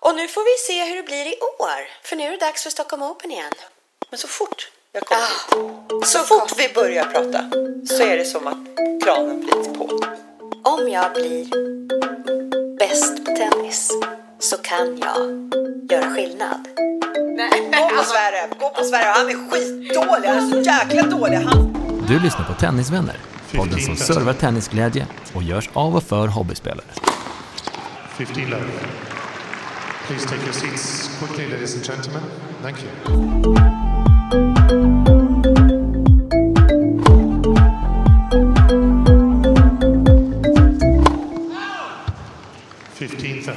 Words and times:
Och 0.00 0.14
nu 0.16 0.28
får 0.28 0.44
vi 0.44 0.56
se 0.66 0.88
hur 0.90 0.96
det 0.96 1.02
blir 1.02 1.26
i 1.26 1.34
år. 1.58 1.80
För 2.02 2.16
nu 2.16 2.22
är 2.22 2.30
det 2.30 2.36
dags 2.36 2.62
för 2.62 2.70
Stockholm 2.70 3.02
Open 3.02 3.30
igen. 3.30 3.52
Men 4.10 4.18
så 4.18 4.28
fort 4.28 4.70
jag 4.92 5.02
kommer 5.06 5.22
Ah, 5.22 6.04
så 6.06 6.18
fort 6.18 6.52
vi 6.58 6.68
börjar 6.74 7.04
prata 7.04 7.50
så 7.96 8.02
är 8.02 8.18
det 8.18 8.24
som 8.24 8.46
att 8.46 8.58
kranen 9.04 9.40
blir 9.40 9.74
på. 9.74 9.84
Om 10.64 10.88
jag 10.88 11.12
blir 11.12 11.44
bäst 12.78 13.24
på 13.24 13.36
tennis 13.36 13.90
så 14.38 14.56
kan 14.56 14.98
jag 14.98 15.18
göra 15.92 16.14
skillnad. 16.14 16.68
Gå 17.78 17.88
på 17.96 18.04
Sverre, 18.04 18.48
gå 18.58 18.70
på 18.70 18.84
Sverre. 18.84 19.12
Han 19.14 19.28
är 19.30 19.50
skitdålig, 19.50 20.28
han 20.28 20.38
är 20.38 20.50
så 20.50 20.60
jäkla 20.60 21.02
dålig. 21.02 21.36
Han... 21.36 21.76
Du 22.08 22.20
lyssnar 22.20 22.44
på 22.44 22.54
Tennisvänner, 22.54 23.16
podden 23.54 23.80
som 23.80 23.96
servar 23.96 24.32
tennisglädje 24.32 25.06
och 25.34 25.42
görs 25.42 25.70
av 25.72 25.96
och 25.96 26.02
för 26.02 26.26
hobbyspelare. 26.26 26.86
15 28.16 28.42
love. 28.50 28.64
Please 30.10 30.26
take 30.26 30.42
your 30.42 30.52
seats 30.52 31.08
quickly, 31.18 31.46
ladies 31.46 31.74
and 31.76 31.84
gentlemen. 31.84 32.22
Thank 32.62 32.82
you. 32.82 32.90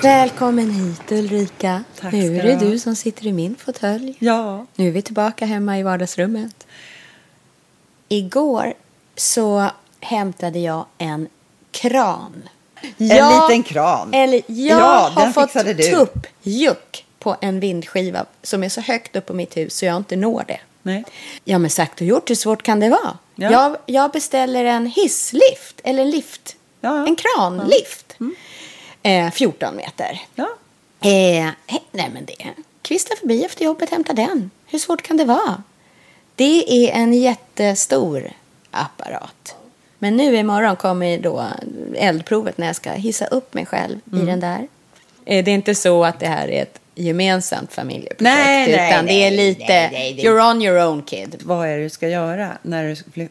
Välkommen 0.02 0.70
hit 0.70 1.12
Ulrika. 1.12 1.84
Tack 2.00 2.14
nu 2.14 2.38
är 2.38 2.44
du 2.44 2.50
det 2.50 2.56
du 2.56 2.80
som 2.80 2.96
sitter 2.96 3.28
i 3.28 3.34
min 3.34 3.56
fåtölj. 3.56 4.16
Ja. 4.20 4.66
Nu 4.76 4.88
är 4.88 4.92
vi 4.92 5.02
tillbaka 5.02 5.46
hemma 5.46 5.80
i 5.80 5.84
vardagsrummet. 5.84 6.68
Igår 8.08 8.74
så 9.16 9.72
hämtade 10.00 10.60
jag 10.60 10.86
en 10.98 11.28
kran. 11.72 12.50
En 12.98 13.08
liten 13.42 13.64
kran. 13.64 14.14
Eller 14.14 14.42
jag 14.48 14.80
Ja, 14.80 15.12
har 15.16 15.32
fått 15.32 15.52
tuppjuck 15.92 17.06
på 17.20 17.36
en 17.42 17.60
vindskiva 17.60 18.26
som 18.42 18.64
är 18.64 18.70
så 18.70 18.82
högt 18.82 19.16
upp 19.16 19.26
på 19.26 19.34
mitt 19.34 19.58
hus 19.58 19.76
så 19.78 19.86
jag 19.86 19.98
inte 19.98 20.16
når 20.16 20.44
det. 20.48 20.60
Nej. 20.82 21.04
Ja, 21.44 21.58
men 21.58 21.70
sagt 21.70 22.02
och 22.02 22.08
gjort, 22.08 22.30
hur 22.30 22.36
svårt 22.36 22.64
kan 22.64 22.80
det 22.80 22.90
vara? 22.90 23.18
Ja. 23.36 23.52
Jag, 23.52 23.78
jag 23.86 24.12
beställer 24.12 24.66
en 24.66 24.86
hisslift, 24.86 25.82
eller 25.84 26.02
en 26.04 26.10
lift, 26.10 26.56
Ja, 26.82 26.98
ja. 26.98 27.08
en 27.08 27.16
kranlift. 27.16 28.16
Eh, 29.04 29.32
14 29.32 29.76
meter. 29.76 30.22
Ja. 30.36 30.48
Eh, 31.02 31.50
nej, 31.92 32.10
men 32.14 32.26
det. 32.26 32.48
Kvista 32.82 33.16
förbi 33.20 33.44
efter 33.44 33.66
jobbet, 33.66 33.90
hämta 33.90 34.14
den. 34.14 34.52
Hur 34.66 34.80
svårt 34.80 35.02
kan 35.02 35.18
det 35.18 35.26
vara? 35.26 35.64
Det 36.36 36.86
är 36.88 36.92
en 36.92 37.14
jättestor 37.14 38.32
apparat. 38.72 39.56
Men 40.04 40.16
nu 40.18 40.36
imorgon 40.36 40.76
kommer 40.76 41.18
då 41.18 41.46
eldprovet 41.96 42.58
när 42.58 42.68
jag 42.68 42.76
ska 42.76 42.92
hissa 42.92 43.26
upp 43.26 43.54
mig 43.54 43.66
själv 43.66 44.00
Mm. 44.12 44.24
i 44.24 44.32
den 44.32 44.40
där. 44.40 44.68
Eh, 45.26 45.44
Det 45.46 45.52
är 45.52 45.56
inte 45.56 45.76
så 45.76 46.06
att 46.06 46.20
det 46.20 46.28
här 46.28 46.48
är 46.48 46.62
ett 46.62 46.80
gemensamt 46.96 47.74
familjeprojekt. 47.74 48.22
Nej, 48.22 48.68
nej, 48.78 48.90
utan 48.90 49.06
det 49.06 49.12
är 49.14 49.32
nej, 49.32 49.38
lite, 49.38 49.66
nej, 49.68 49.90
nej, 49.92 50.14
det- 50.14 50.22
you're 50.22 50.52
on 50.52 50.62
your 50.62 50.86
own 50.88 51.02
kid. 51.04 51.36
Vad 51.44 51.68
är 51.68 51.78
det 51.78 51.84
du 51.84 51.90
ska 51.90 52.08
göra 52.10 52.50
när 52.62 52.96
du 53.16 53.28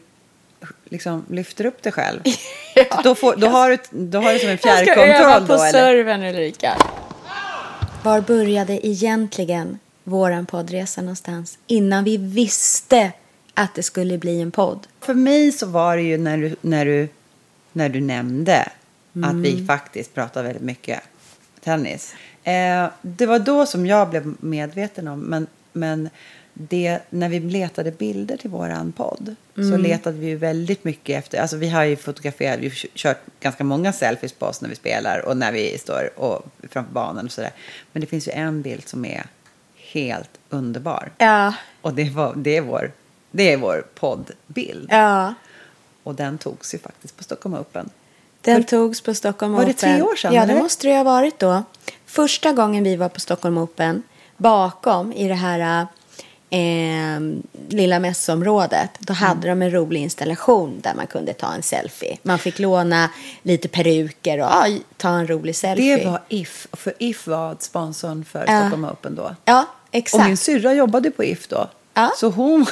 liksom 0.89 1.25
lyfter 1.29 1.65
upp 1.65 1.83
dig 1.83 1.91
själv? 1.91 2.19
Ja, 2.75 3.01
då, 3.03 3.15
får, 3.15 3.35
då, 3.35 3.47
har 3.47 3.69
du, 3.69 3.77
då 3.91 4.19
har 4.19 4.33
du 4.33 4.39
som 4.39 4.49
en 4.49 4.57
Jag 4.63 4.77
ska 4.79 4.93
öva 4.93 5.05
fjärrkontroll 5.05 5.47
på 5.47 5.53
då, 5.53 5.59
eller? 5.63 5.71
servern 5.71 6.23
Ulrika. 6.23 6.73
Var 8.03 8.21
började 8.21 8.87
egentligen 8.87 9.79
våran 10.03 10.45
poddresa 10.45 11.01
någonstans? 11.01 11.57
Innan 11.67 12.03
vi 12.03 12.17
visste 12.17 13.11
att 13.53 13.75
det 13.75 13.83
skulle 13.83 14.17
bli 14.17 14.41
en 14.41 14.51
podd. 14.51 14.87
För 14.99 15.13
mig 15.13 15.51
så 15.51 15.65
var 15.65 15.95
det 15.97 16.03
ju 16.03 16.17
när 16.17 16.37
du, 16.37 16.55
när 16.61 16.85
du, 16.85 17.07
när 17.71 17.89
du 17.89 18.01
nämnde 18.01 18.61
att 18.61 18.69
Mm. 19.15 19.41
vi 19.41 19.65
faktiskt 19.65 20.13
pratar 20.13 20.43
väldigt 20.43 20.63
mycket 20.63 20.99
tennis. 21.63 22.15
Eh, 22.43 22.87
det 23.01 23.25
var 23.25 23.39
då 23.39 23.65
som 23.65 23.85
jag 23.85 24.09
blev 24.09 24.35
medveten 24.39 25.07
om, 25.07 25.19
men, 25.19 25.47
men 25.73 26.09
det, 26.53 26.99
när 27.09 27.29
vi 27.29 27.39
letade 27.39 27.91
bilder 27.91 28.37
till 28.37 28.49
våran 28.49 28.91
podd 28.91 29.35
så 29.55 29.61
Mm. 29.61 29.81
letade 29.81 30.17
vi 30.17 30.25
ju 30.27 30.35
väldigt 30.35 30.83
mycket 30.83 31.19
efter, 31.19 31.41
alltså 31.41 31.57
vi 31.57 31.69
har 31.69 31.83
ju 31.83 31.95
fotograferat, 31.95 32.59
vi 32.59 32.65
har 32.67 32.75
kört 32.95 33.21
ganska 33.39 33.63
många 33.63 33.93
selfies 33.93 34.33
på 34.33 34.45
oss 34.45 34.61
när 34.61 34.69
vi 34.69 34.75
spelar 34.75 35.19
och 35.25 35.37
när 35.37 35.51
vi 35.51 35.77
står 35.77 36.19
och, 36.19 36.45
framför 36.69 36.93
banan 36.93 37.25
och 37.25 37.31
sådär. 37.31 37.51
Men 37.91 38.01
det 38.01 38.07
finns 38.07 38.27
ju 38.27 38.31
en 38.31 38.61
bild 38.61 38.87
som 38.87 39.05
är 39.05 39.23
helt 39.75 40.29
underbar. 40.49 41.11
Ja, 41.17 41.53
Och 41.81 41.93
det, 41.93 42.09
var, 42.09 42.33
det, 42.35 42.57
är 42.57 42.61
vår, 42.61 42.91
det 43.35 43.53
är 43.53 43.57
vår 43.57 43.85
poddbild. 43.95 44.87
ja. 44.91 45.33
Och 46.03 46.15
den 46.15 46.37
togs 46.37 46.73
ju 46.73 46.77
faktiskt 46.79 47.17
på 47.17 47.23
Stockholm 47.23 47.55
Open. 47.55 47.89
Den 48.41 48.63
togs 48.63 49.01
på 49.01 49.13
Stockholm 49.13 49.53
Var 49.53 49.59
det 49.65 49.71
Open. 49.71 49.75
tre 49.95 50.01
år 50.01 50.15
sedan, 50.15 50.33
Ja, 50.33 50.45
det 50.45 50.55
måste 50.55 50.87
det 50.87 50.95
ha 50.95 51.03
varit 51.03 51.39
då. 51.39 51.63
Första 52.05 52.51
gången 52.51 52.83
vi 52.83 52.95
var 52.95 53.09
på 53.09 53.19
Stockholm 53.19 53.57
Open, 53.57 54.03
bakom 54.37 55.13
i 55.13 55.27
det 55.27 55.33
här 55.33 55.87
eh, 56.49 57.19
lilla 57.69 57.99
mässområdet, 57.99 58.89
då 58.99 59.13
hade 59.13 59.47
de 59.47 59.61
en 59.61 59.71
rolig 59.71 60.01
installation 60.01 60.79
där 60.81 60.93
man 60.95 61.07
kunde 61.07 61.33
ta 61.33 61.53
en 61.53 61.63
selfie. 61.63 62.17
Man 62.23 62.39
fick 62.39 62.59
låna 62.59 63.09
lite 63.41 63.67
peruker 63.67 64.37
och 64.37 64.45
ja, 64.45 64.67
ta 64.97 65.09
en 65.09 65.27
rolig 65.27 65.55
selfie. 65.55 65.97
Det 65.97 66.05
var 66.05 66.21
If, 66.29 66.67
för 66.73 66.93
If 66.99 67.27
var 67.27 67.55
sponsorn 67.59 68.25
för. 68.25 68.43
Stockholm 68.43 68.85
Open 68.85 69.15
då. 69.15 69.35
Ja, 69.45 69.65
exakt. 69.91 70.21
Och 70.21 70.27
min 70.27 70.37
syrra 70.37 70.73
jobbade 70.73 71.11
på 71.11 71.23
If 71.23 71.47
då. 71.47 71.69
Ja. 71.93 72.11
Så 72.17 72.29
hon, 72.29 72.65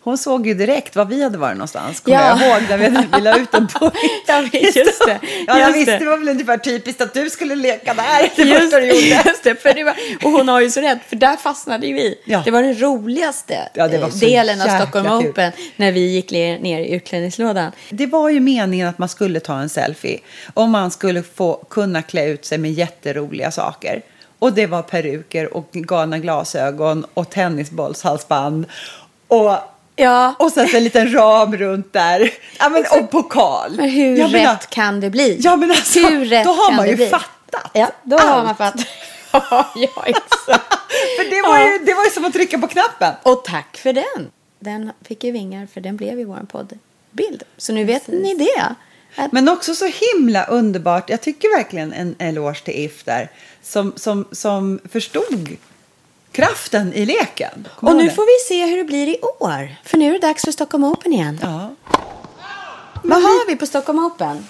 hon 0.00 0.18
såg 0.18 0.46
ju 0.46 0.54
direkt 0.54 0.96
var 0.96 1.04
vi 1.04 1.22
hade 1.22 1.38
varit 1.38 1.56
någonstans. 1.56 2.00
Kommer 2.00 2.16
Ja. 2.18 2.28
jag 2.40 2.48
ihåg 2.48 2.62
när 2.68 2.78
vi, 2.78 3.06
vi 3.16 3.20
la 3.22 3.38
ut 3.38 3.52
den 3.52 3.66
på 3.66 3.90
Ja, 4.26 4.42
just 4.52 4.74
det. 5.06 5.18
Ja, 5.46 5.58
jag 5.58 5.72
visste 5.72 5.92
det. 5.92 5.98
det 5.98 6.04
var 6.04 6.16
väl 6.16 6.28
ungefär 6.28 6.56
typiskt 6.58 7.00
att 7.00 7.14
du 7.14 7.30
skulle 7.30 7.54
leka 7.56 7.94
där. 7.94 8.04
Det 8.36 8.42
Just, 8.42 8.70
du 8.72 8.86
gjorde. 8.86 9.00
just 9.28 9.44
det, 9.44 9.62
för 9.62 9.74
det 9.74 9.84
var, 9.84 9.94
och 10.24 10.30
hon 10.30 10.48
har 10.48 10.60
ju 10.60 10.70
så 10.70 10.80
rätt, 10.80 10.98
för 11.08 11.16
där 11.16 11.36
fastnade 11.36 11.86
ju 11.86 11.94
vi. 11.94 12.18
Ja. 12.24 12.42
Det 12.44 12.50
var 12.50 12.62
den 12.62 12.80
roligaste 12.80 13.68
Ja, 13.74 13.88
var 13.88 13.94
eh, 13.94 14.08
delen 14.08 14.60
av 14.60 14.68
Stockholm 14.68 15.20
kul. 15.20 15.30
Open 15.30 15.52
när 15.76 15.92
vi 15.92 16.00
gick 16.00 16.30
ner 16.30 16.58
ner 16.58 16.80
i 16.80 16.90
utklädningslådan. 16.94 17.72
Det 17.90 18.06
var 18.06 18.28
ju 18.28 18.40
meningen 18.40 18.88
att 18.88 18.98
man 18.98 19.08
skulle 19.08 19.40
ta 19.40 19.58
en 19.60 19.68
selfie 19.68 20.18
och 20.54 20.68
man 20.68 20.90
skulle 20.90 21.22
få 21.22 21.54
kunna 21.70 22.02
klä 22.02 22.26
ut 22.26 22.44
sig 22.44 22.58
med 22.58 22.72
jätteroliga 22.72 23.50
saker. 23.50 24.02
Och 24.38 24.52
det 24.52 24.66
var 24.66 24.82
peruker 24.82 25.56
och 25.56 25.68
galna 25.72 26.18
glasögon 26.18 27.06
och 27.14 27.30
tennisbollshalsband 27.30 28.66
och, 29.28 29.56
Ja, 29.98 30.34
och 30.38 30.52
sen 30.52 30.68
så 30.68 30.76
en 30.76 30.84
liten 30.84 31.12
ram 31.12 31.56
runt 31.56 31.92
där. 31.92 32.30
Ja, 32.58 32.68
men, 32.68 32.84
och 32.90 33.10
pokal. 33.10 33.74
men 33.76 33.88
hur 33.90 34.16
Jag 34.16 34.24
rätt 34.24 34.32
menar, 34.32 34.56
kan 34.68 35.00
det 35.00 35.10
bli? 35.10 35.38
Ja, 35.40 35.56
men 35.56 35.70
alltså, 35.70 35.98
hur 36.00 36.24
rätt 36.24 36.44
då 36.44 36.50
har 36.50 36.72
man 36.72 36.88
ju 36.88 36.96
bli? 36.96 37.06
fattat 37.08 37.70
Ja, 37.72 37.90
då 38.02 38.16
har 38.18 38.28
allt. 38.28 38.44
man 38.46 38.56
fattat. 38.56 38.86
Ja, 39.32 39.72
ja, 39.76 40.02
exakt. 40.06 40.74
För 41.18 41.30
det 41.30 41.42
var, 41.48 41.58
ju, 41.58 41.78
det 41.84 41.94
var 41.94 42.04
ju 42.04 42.10
som 42.10 42.24
att 42.24 42.32
trycka 42.32 42.58
på 42.58 42.66
knappen. 42.68 43.14
Och 43.22 43.44
tack 43.44 43.76
för 43.76 43.92
den. 43.92 44.30
Den 44.60 44.92
fick 45.04 45.24
ju 45.24 45.32
vingar 45.32 45.66
för 45.74 45.80
den 45.80 45.96
blev 45.96 46.18
ju 46.18 46.24
vår 46.24 46.46
poddbild. 46.52 47.42
Så 47.56 47.72
nu 47.72 47.84
vet 47.84 48.06
ni 48.06 48.34
det. 48.34 48.74
Att, 49.22 49.32
Men 49.32 49.48
också 49.48 49.74
så 49.74 49.90
himla 50.14 50.44
underbart. 50.44 51.10
Jag 51.10 51.20
tycker 51.20 51.56
verkligen 51.56 51.92
en 51.92 52.14
eloge 52.18 52.60
till 52.64 52.84
If 52.84 53.04
där. 53.04 53.30
Som, 53.62 53.92
som, 53.96 54.28
som 54.32 54.80
förstod 54.92 55.56
kraften 56.38 56.92
i 56.92 57.06
leken. 57.06 57.68
Kommer 57.76 57.92
och 57.92 57.98
nu 57.98 58.08
det? 58.08 58.14
får 58.14 58.22
vi 58.22 58.48
se 58.48 58.66
hur 58.70 58.76
det 58.76 58.84
blir 58.84 59.08
i 59.08 59.16
år. 59.38 59.76
För 59.84 59.98
nu 59.98 60.08
är 60.08 60.12
det 60.12 60.26
dags 60.26 60.44
för 60.44 60.52
Stockholm 60.52 60.84
Open 60.84 61.12
igen. 61.12 61.40
Ja. 61.42 61.70
Vad 63.02 63.22
har 63.22 63.46
vi 63.46 63.56
på 63.56 63.66
Stockholm 63.66 63.98
Open? 63.98 64.46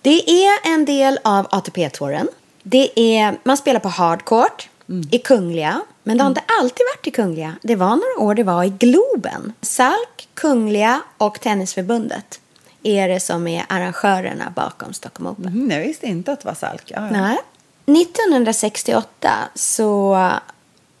Det 0.00 0.44
är 0.44 0.72
en 0.74 0.84
del 0.84 1.18
av 1.24 1.46
ATP-touren. 1.50 2.28
Det 2.62 3.00
är, 3.00 3.38
man 3.44 3.56
spelar 3.56 3.80
på 3.80 3.88
hardcourt 3.88 4.68
i 5.10 5.18
Kungliga. 5.18 5.80
Men 6.02 6.16
det 6.16 6.22
har 6.24 6.28
inte 6.28 6.42
alltid 6.60 6.86
varit 6.96 7.06
i 7.06 7.10
Kungliga. 7.10 7.56
Det 7.62 7.76
var 7.76 7.88
några 7.88 8.28
år 8.28 8.34
det 8.34 8.44
var 8.44 8.64
i 8.64 8.68
Globen. 8.68 9.52
Salk, 9.60 10.28
Kungliga 10.34 11.00
och 11.18 11.40
Tennisförbundet 11.40 12.40
är 12.82 13.08
det 13.08 13.20
som 13.20 13.46
är 13.48 13.64
arrangörerna 13.68 14.52
bakom 14.56 14.92
Stockholm 14.92 15.26
Open. 15.26 15.46
Mm, 15.46 15.70
jag 15.70 15.80
visste 15.80 16.06
inte 16.06 16.32
att 16.32 16.40
det 16.40 16.46
var 16.46 16.54
Salk. 16.54 16.82
Ja, 16.86 17.00
ja. 17.00 17.10
Nej. 17.10 17.38
1968 17.86 19.30
så 19.54 20.16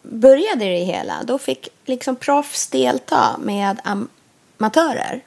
började 0.02 0.64
det 0.64 0.84
hela. 0.84 1.22
Då 1.24 1.38
fick 1.38 1.68
liksom 1.84 2.16
proffs 2.16 2.66
delta 2.66 3.36
med 3.38 3.80
am- 3.84 4.08
amatörer. 4.58 5.24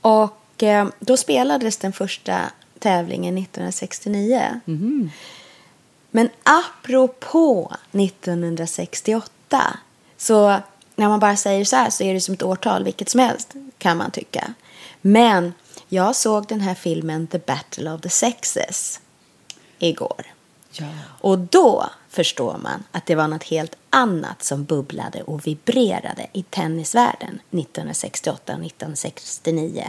Och 0.00 0.62
eh, 0.62 0.88
då 1.00 1.16
spelades 1.16 1.76
den 1.76 1.92
första 1.92 2.40
tävlingen 2.78 3.38
1969. 3.38 4.60
Men 6.10 6.28
apropå 6.42 7.72
1968 7.92 9.78
så 10.16 10.56
när 10.96 11.08
man 11.08 11.20
bara 11.20 11.36
säger 11.36 11.64
så 11.64 11.76
här 11.76 11.90
så 11.90 12.04
är 12.04 12.14
det 12.14 12.20
som 12.20 12.34
ett 12.34 12.42
årtal 12.42 12.84
vilket 12.84 13.08
som 13.08 13.20
helst 13.20 13.54
kan 13.78 13.96
man 13.96 14.10
tycka. 14.10 14.54
Men 15.00 15.54
jag 15.88 16.16
såg 16.16 16.46
den 16.46 16.60
här 16.60 16.74
filmen 16.74 17.26
The 17.26 17.38
Battle 17.38 17.90
of 17.92 18.00
the 18.00 18.08
Sexes 18.10 19.00
igår. 19.78 20.22
Ja. 20.72 20.86
Och 21.20 21.38
då 21.38 21.90
förstår 22.08 22.58
man 22.62 22.84
att 22.92 23.06
det 23.06 23.14
var 23.14 23.28
något 23.28 23.44
helt 23.44 23.76
annat 23.90 24.42
som 24.42 24.64
bubblade 24.64 25.22
och 25.22 25.46
vibrerade 25.46 26.26
i 26.32 26.42
tennisvärlden 26.42 27.40
1968 27.50 28.52
och 28.52 28.64
1969 28.66 29.84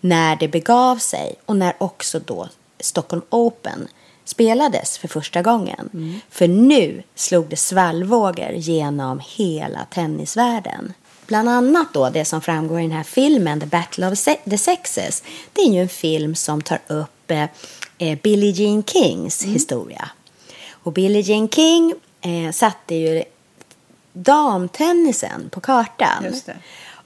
när 0.00 0.36
det 0.36 0.48
begav 0.48 0.96
sig 0.96 1.34
och 1.46 1.56
när 1.56 1.74
också 1.78 2.20
då 2.20 2.48
Stockholm 2.80 3.22
Open 3.30 3.88
spelades 4.24 4.98
för 4.98 5.08
första 5.08 5.42
gången. 5.42 5.90
För 6.30 6.48
nu 6.48 7.02
slog 7.14 7.48
det 7.48 7.56
svallvågor 7.56 8.52
genom 8.52 9.20
hela 9.36 9.84
tennisvärlden. 9.84 10.92
Bland 11.26 11.48
annat 11.48 11.94
då 11.94 12.10
det 12.10 12.24
som 12.24 12.40
framgår 12.40 12.78
i 12.78 12.82
den 12.82 12.92
här 12.92 13.02
filmen 13.02 13.60
The 13.60 13.66
Battle 13.66 14.06
of 14.06 14.24
the 14.50 14.58
Sexes. 14.58 15.22
Det 15.52 15.62
är 15.62 15.72
ju 15.72 15.80
en 15.80 15.88
film 15.88 16.34
som 16.34 16.62
tar 16.62 16.78
upp 16.86 17.30
eh, 17.30 17.44
eh, 17.98 18.18
Billie 18.22 18.50
Jean 18.50 18.82
Kings 18.84 19.44
historia. 19.44 20.08
Och 20.86 20.92
Billie 20.92 21.20
Jean 21.20 21.48
King 21.48 21.94
eh, 22.20 22.52
satte 22.52 22.94
ju 22.94 23.24
damtennisen 24.12 25.50
på 25.50 25.60
kartan. 25.60 26.24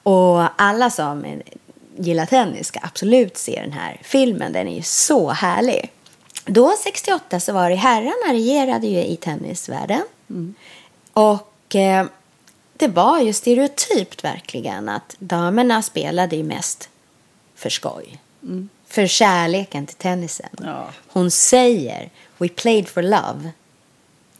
Och 0.03 0.61
alla 0.61 0.89
som 0.89 1.41
gillar 1.97 2.25
tennis 2.25 2.67
ska 2.67 2.79
absolut 2.83 3.37
se 3.37 3.61
den 3.61 3.71
här 3.71 3.99
filmen. 4.03 4.53
Den 4.53 4.67
är 4.67 4.75
ju 4.75 4.81
så 4.81 5.29
härlig. 5.29 5.91
Då 6.45 6.73
68 6.83 7.39
så 7.39 7.53
var 7.53 7.69
det 7.69 7.75
herrarna 7.75 8.33
regerade 8.33 8.87
ju 8.87 9.03
i 9.03 9.15
tennisvärlden. 9.15 10.03
Och 11.13 11.75
eh, 11.75 12.05
det 12.73 12.87
var 12.87 13.19
ju 13.19 13.33
stereotypt 13.33 14.23
verkligen 14.23 14.89
att 14.89 15.15
damerna 15.19 15.81
spelade 15.81 16.35
ju 16.35 16.43
mest 16.43 16.89
för 17.55 17.69
skoj. 17.69 18.19
För 18.87 19.07
kärleken 19.07 19.85
till 19.85 19.97
tennisen. 19.97 20.49
Ja. 20.63 20.87
Hon 21.07 21.31
säger 21.31 22.09
We 22.37 22.49
played 22.49 22.89
for 22.89 23.01
love. 23.01 23.51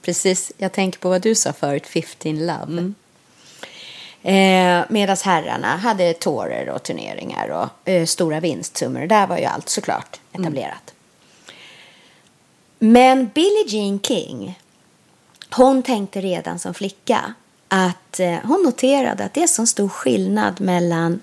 Precis, 0.02 0.52
jag 0.58 0.72
tänker 0.72 1.00
på 1.00 1.10
vad 1.10 1.22
du 1.22 1.36
sa 1.36 1.54
förut, 1.54 1.88
15 1.88 2.46
love. 2.46 2.94
Eh, 4.24 4.86
Medan 4.90 5.18
herrarna 5.24 5.78
hade 5.78 6.14
tourer 6.14 6.70
och 6.70 6.84
turneringar 6.84 7.50
och 7.50 7.90
eh, 7.90 8.06
stora 8.06 8.40
vinstsummor. 8.40 9.08
Där 9.08 9.28
var 9.28 9.38
ju 9.38 9.46
allt 9.46 9.70
såklart 9.70 10.20
etablerat. 10.34 10.94
Men 12.80 13.30
Billie 13.34 13.66
Jean 13.68 14.00
King, 14.00 14.60
hon 15.56 15.84
tänkte 15.84 16.22
redan 16.22 16.60
som 16.60 16.74
flicka 16.74 17.34
att 17.68 18.20
eh, 18.20 18.38
hon 18.44 18.64
noterade 18.64 19.24
att 19.24 19.34
det 19.34 19.44
är 19.44 19.48
så 19.48 19.66
stor 19.66 19.90
skillnad 19.90 20.62
mellan 20.62 21.22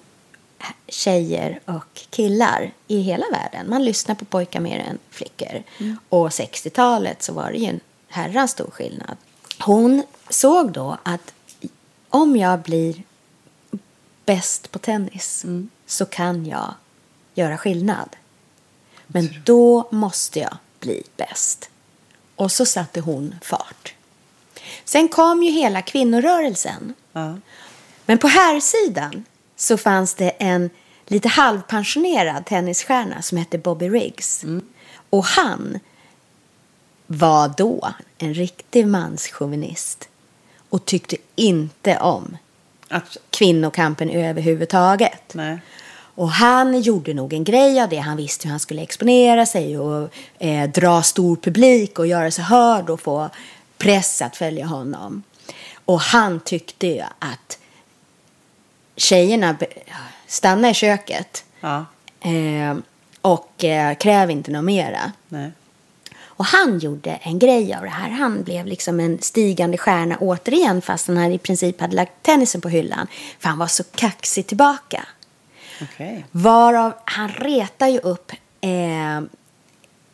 tjejer 0.89 1.61
och 1.65 2.01
killar 2.11 2.73
i 2.89 3.01
hela 3.01 3.27
världen. 3.33 3.71
Man 3.71 3.85
lyssnar 3.85 4.15
på 4.15 4.25
pojkar 4.25 4.61
mer 4.61 4.79
än 4.79 4.99
flickor. 5.11 5.63
Och 6.09 6.29
60-talet 6.29 7.23
så 7.23 7.33
var 7.33 7.53
det 7.53 7.59
ju 7.59 7.67
en 7.67 7.81
herrans 8.09 8.51
stor 8.51 8.71
skillnad. 8.71 9.17
Hon 9.61 10.03
såg 10.29 10.73
då 10.73 10.99
att 11.03 11.35
om 12.09 12.37
jag 12.37 12.61
blir 12.61 13.03
bäst 14.25 14.71
på 14.71 14.79
tennis 14.79 15.45
så 15.87 16.07
kan 16.07 16.47
jag 16.47 16.75
göra 17.35 17.59
skillnad. 17.59 18.17
Men 19.07 19.29
då 19.45 19.89
måste 19.91 20.39
jag 20.39 20.57
bli 20.81 21.03
bäst. 21.17 21.71
Och 22.37 22.53
så 22.53 22.67
satte 22.67 23.01
hon 23.01 23.35
fart. 23.43 23.95
Sen 24.85 25.09
kom 25.09 25.43
ju 25.43 25.51
hela 25.51 25.83
kvinnorörelsen. 25.83 26.95
Ja. 27.13 27.39
Men 28.07 28.19
på 28.19 28.27
här 28.27 28.61
sidan 28.61 29.25
så 29.57 29.77
fanns 29.77 30.15
det 30.15 30.31
en 30.31 30.71
lite 31.07 31.29
halvpensionerad 31.29 32.47
tennisstjärna 32.47 33.23
som 33.23 33.39
hette 33.39 33.59
Bobby 33.59 33.89
Riggs. 33.89 34.45
Och 35.11 35.25
han 35.25 35.81
var 37.11 37.53
då 37.57 37.89
en 38.19 38.35
riktig 38.35 38.87
manschauvinist 38.87 40.09
och 40.69 40.85
tyckte 40.85 41.17
inte 41.37 41.99
om 41.99 42.37
Abs- 42.89 43.19
kvinnokampen 43.31 44.11
överhuvudtaget. 44.11 45.35
Nej. 45.35 45.59
Och 46.15 46.31
han 46.31 46.81
gjorde 46.81 47.15
nog 47.15 47.33
en 47.33 47.45
grej 47.45 47.81
av 47.81 47.89
det. 47.89 47.97
Han 47.99 48.17
visste 48.17 48.47
hur 48.49 48.51
han 48.51 48.61
skulle 48.61 48.83
exponera 48.83 49.47
sig 49.47 49.79
och 49.79 50.11
eh, 50.39 50.71
dra 50.71 51.03
stor 51.03 51.37
publik 51.37 51.99
och 51.99 52.07
göra 52.07 52.31
sig 52.31 52.45
hörd 52.45 52.91
och 52.91 53.01
få 53.01 53.31
press 53.79 54.23
att 54.23 54.37
följa 54.37 54.67
honom. 54.67 55.23
Och 55.85 56.01
han 56.01 56.41
tyckte 56.41 56.87
ju 56.87 57.01
att 57.19 57.59
tjejerna 58.97 59.57
stanna 60.27 60.71
i 60.71 60.75
köket 60.75 61.45
Ja. 61.61 61.85
eh, 62.21 62.77
och 63.21 63.65
eh, 63.65 63.95
kräv 63.95 64.31
inte 64.31 64.51
något 64.51 64.65
mera. 64.65 65.13
Nej. 65.29 65.51
Och 66.39 66.45
han 66.45 66.79
gjorde 66.79 67.11
en 67.11 67.39
grej 67.39 67.75
av 67.75 67.83
det 67.83 67.89
här. 67.89 68.11
Han 68.11 68.43
blev 68.43 68.67
liksom 68.67 69.01
en 69.01 69.19
stigande 69.23 69.79
stjärna 69.79 70.17
återigen 70.21 70.83
fast 70.83 71.09
han 71.09 71.33
i 71.33 71.39
princip 71.39 71.81
hade 71.81 71.97
lagt 71.97 72.13
tennisen 72.23 72.61
på 72.61 72.69
hyllan. 72.69 73.07
För 73.39 73.49
han 73.49 73.59
var 73.59 73.67
så 73.67 73.85
kaxig 73.85 74.47
tillbaka. 74.47 75.07
Okej. 75.83 76.25
Varav 76.31 76.93
han 77.05 77.29
retar 77.29 77.89
ju 77.89 77.99
upp 77.99 78.33
eh, 78.61 79.21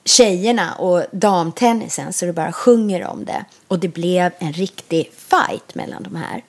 tjejerna 0.05 0.75
och 0.75 1.05
damtennisen 1.12 2.12
så 2.12 2.26
det 2.26 2.32
bara 2.32 2.53
sjunger 2.53 3.06
om 3.06 3.25
det. 3.25 3.44
Och 3.69 3.79
det 3.79 3.88
blev 3.88 4.32
en 4.38 4.53
riktig 4.53 5.12
fight 5.17 5.75
mellan 5.75 6.03
de 6.03 6.17
här. 6.17 6.43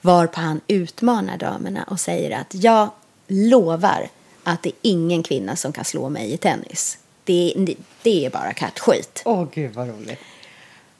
Varpå 0.00 0.40
han 0.40 0.60
utmanar 0.66 1.36
damerna 1.36 1.82
och 1.82 2.00
säger 2.00 2.38
att 2.40 2.54
jag 2.54 2.90
lovar 3.28 4.08
att 4.44 4.62
det 4.62 4.68
är 4.68 4.74
ingen 4.82 5.22
kvinna 5.22 5.56
som 5.56 5.72
kan 5.72 5.84
slå 5.84 6.08
mig 6.08 6.32
i 6.32 6.36
tennis. 6.36 6.98
Det, 7.26 7.54
det 8.02 8.26
är 8.26 8.30
bara 8.30 8.52
kattskit. 8.52 9.22
Åh, 9.24 9.44
gud 9.54 9.74
vad 9.74 9.88
roligt. 9.88 10.18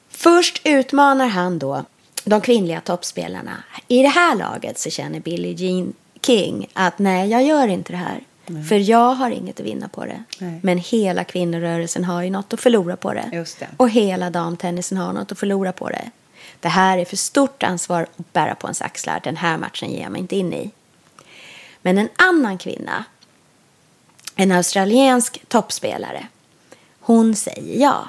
Först 0.08 0.60
utmanar 0.64 1.26
han 1.26 1.58
då 1.58 1.84
de 2.24 2.40
kvinnliga 2.40 2.80
toppspelarna. 2.80 3.62
I 3.88 4.02
det 4.02 4.08
här 4.08 4.34
laget 4.36 4.78
så 4.78 4.90
känner 4.90 5.20
Billie 5.20 5.52
Jean 5.52 5.92
King 6.22 6.68
att 6.72 6.98
nej, 6.98 7.28
jag 7.28 7.42
gör 7.42 7.68
inte 7.68 7.92
det 7.92 7.96
här. 7.96 8.20
För 8.68 8.90
jag 8.90 9.14
har 9.14 9.30
inget 9.30 9.60
att 9.60 9.66
vinna 9.66 9.88
på 9.88 10.04
det. 10.04 10.24
Nej. 10.38 10.60
Men 10.62 10.78
hela 10.78 11.24
kvinnorörelsen 11.24 12.04
har 12.04 12.22
ju 12.22 12.30
något 12.30 12.52
att 12.52 12.60
förlora 12.60 12.96
på 12.96 13.12
det. 13.12 13.44
Det. 13.58 13.68
Och 13.76 13.90
hela 13.90 14.30
damtennisen 14.30 14.98
har 14.98 15.12
något 15.12 15.32
att 15.32 15.38
förlora 15.38 15.72
på 15.72 15.88
det. 15.88 16.10
Det 16.60 16.68
här 16.68 16.98
är 16.98 17.04
för 17.04 17.16
stort 17.16 17.62
ansvar 17.62 18.02
att 18.02 18.32
bära 18.32 18.54
på 18.54 18.66
ens 18.66 18.82
axlar. 18.82 19.20
Den 19.24 19.36
här 19.36 19.58
matchen 19.58 19.90
ger 19.90 20.02
jag 20.02 20.12
mig 20.12 20.20
inte 20.20 20.36
in 20.36 20.52
i. 20.52 20.70
Men 21.82 21.98
en 21.98 22.08
annan 22.16 22.58
kvinna, 22.58 23.04
en 24.36 24.52
australiensk 24.52 25.48
toppspelare, 25.48 26.26
hon 27.00 27.36
säger 27.36 27.80
ja. 27.80 28.08